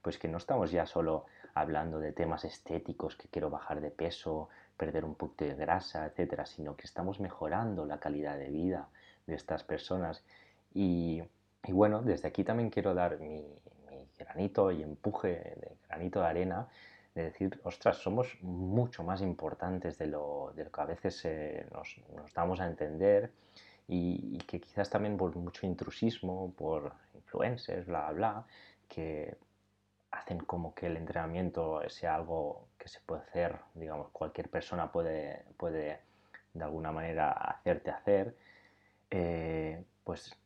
[0.00, 4.48] Pues que no estamos ya solo hablando de temas estéticos, que quiero bajar de peso,
[4.76, 8.88] perder un poco de grasa, etcétera, sino que estamos mejorando la calidad de vida
[9.26, 10.22] de estas personas
[10.78, 11.22] y,
[11.72, 13.42] bueno, desde aquí también quiero dar mi,
[14.18, 16.68] granito y empuje de granito de arena
[17.14, 21.96] de decir, ostras, somos mucho más importantes de lo, de que a veces eh, nos,
[22.34, 23.32] damos a entender
[23.88, 28.44] y, que quizás también por mucho intrusismo, por influencers, bla, bla,
[28.88, 29.36] que
[30.10, 35.44] hacen como que el entrenamiento sea algo que se puede hacer, digamos, cualquier persona puede,
[35.56, 36.00] puede
[36.52, 38.36] de alguna manera hacerte hacer,
[39.10, 40.36] eh, pues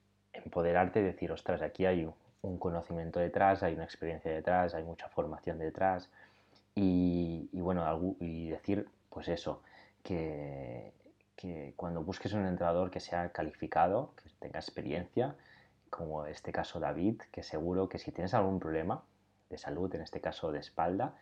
[0.44, 2.10] empoderarte y decir, ostras, aquí hay
[2.42, 6.08] un conocimiento detrás, hay una experiencia detrás, hay mucha formación detrás
[6.74, 9.62] y, bueno, y decir pues eso,
[10.02, 10.92] que,
[11.36, 15.34] que cuando busques un entrenador que sea calificado, que tenga experiencia,
[15.90, 19.02] como este caso David, que seguro que si tienes algún problema
[19.50, 21.14] de salud, en este caso de espalda,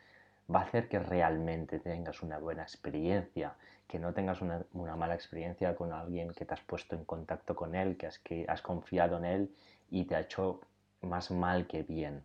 [0.54, 3.54] va a hacer que realmente tengas una buena experiencia,
[3.88, 4.66] que no tengas una,
[4.96, 9.16] mala experiencia con alguien que te has puesto en contacto con él, que has, confiado
[9.16, 9.54] en él
[9.90, 10.60] y te ha hecho
[11.00, 12.22] más mal que bien.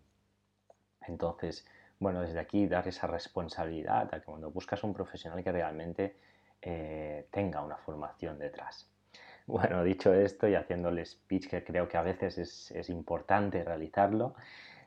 [1.08, 1.66] Entonces,
[2.00, 6.18] bueno, desde aquí dar esa responsabilidad a que cuando buscas un profesional que realmente
[6.62, 8.90] eh, tenga una formación detrás.
[9.46, 13.62] Bueno, dicho esto y haciendo el speech que creo que a veces es, es importante
[13.62, 14.36] realizarlo,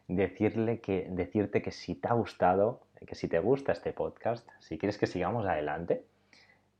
[0.08, 4.78] decirle que, decirte que si te ha gustado, que si te gusta este podcast, si
[4.78, 6.06] quieres que sigamos adelante,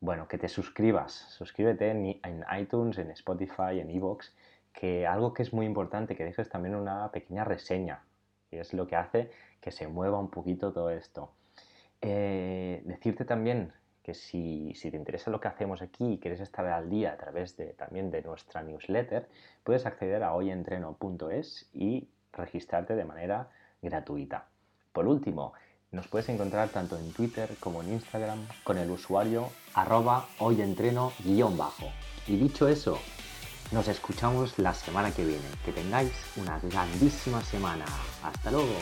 [0.07, 4.33] bueno, que te suscribas, suscríbete en, iTunes, en Spotify, en Evox,
[4.73, 8.05] que algo que es muy importante, que dejes también una pequeña reseña,
[8.49, 11.33] que es lo que hace que se mueva un poquito todo esto.
[12.01, 13.73] Eh, decirte también
[14.05, 17.17] que si, si, te interesa lo que hacemos aquí y quieres estar al día a
[17.17, 19.29] través de, también de nuestra newsletter,
[19.65, 23.49] puedes acceder a hoyentreno.es y registrarte de manera
[23.83, 24.47] gratuita.
[24.93, 25.53] Por último,
[25.93, 31.93] nos puedes encontrar tanto en Twitter como en Instagram con el usuario arroba hoyentreno-bajo.
[32.27, 32.99] Y dicho eso,
[33.73, 35.45] nos escuchamos la semana que viene.
[35.65, 37.85] Que tengáis una grandísima semana.
[38.23, 38.75] Hasta luego.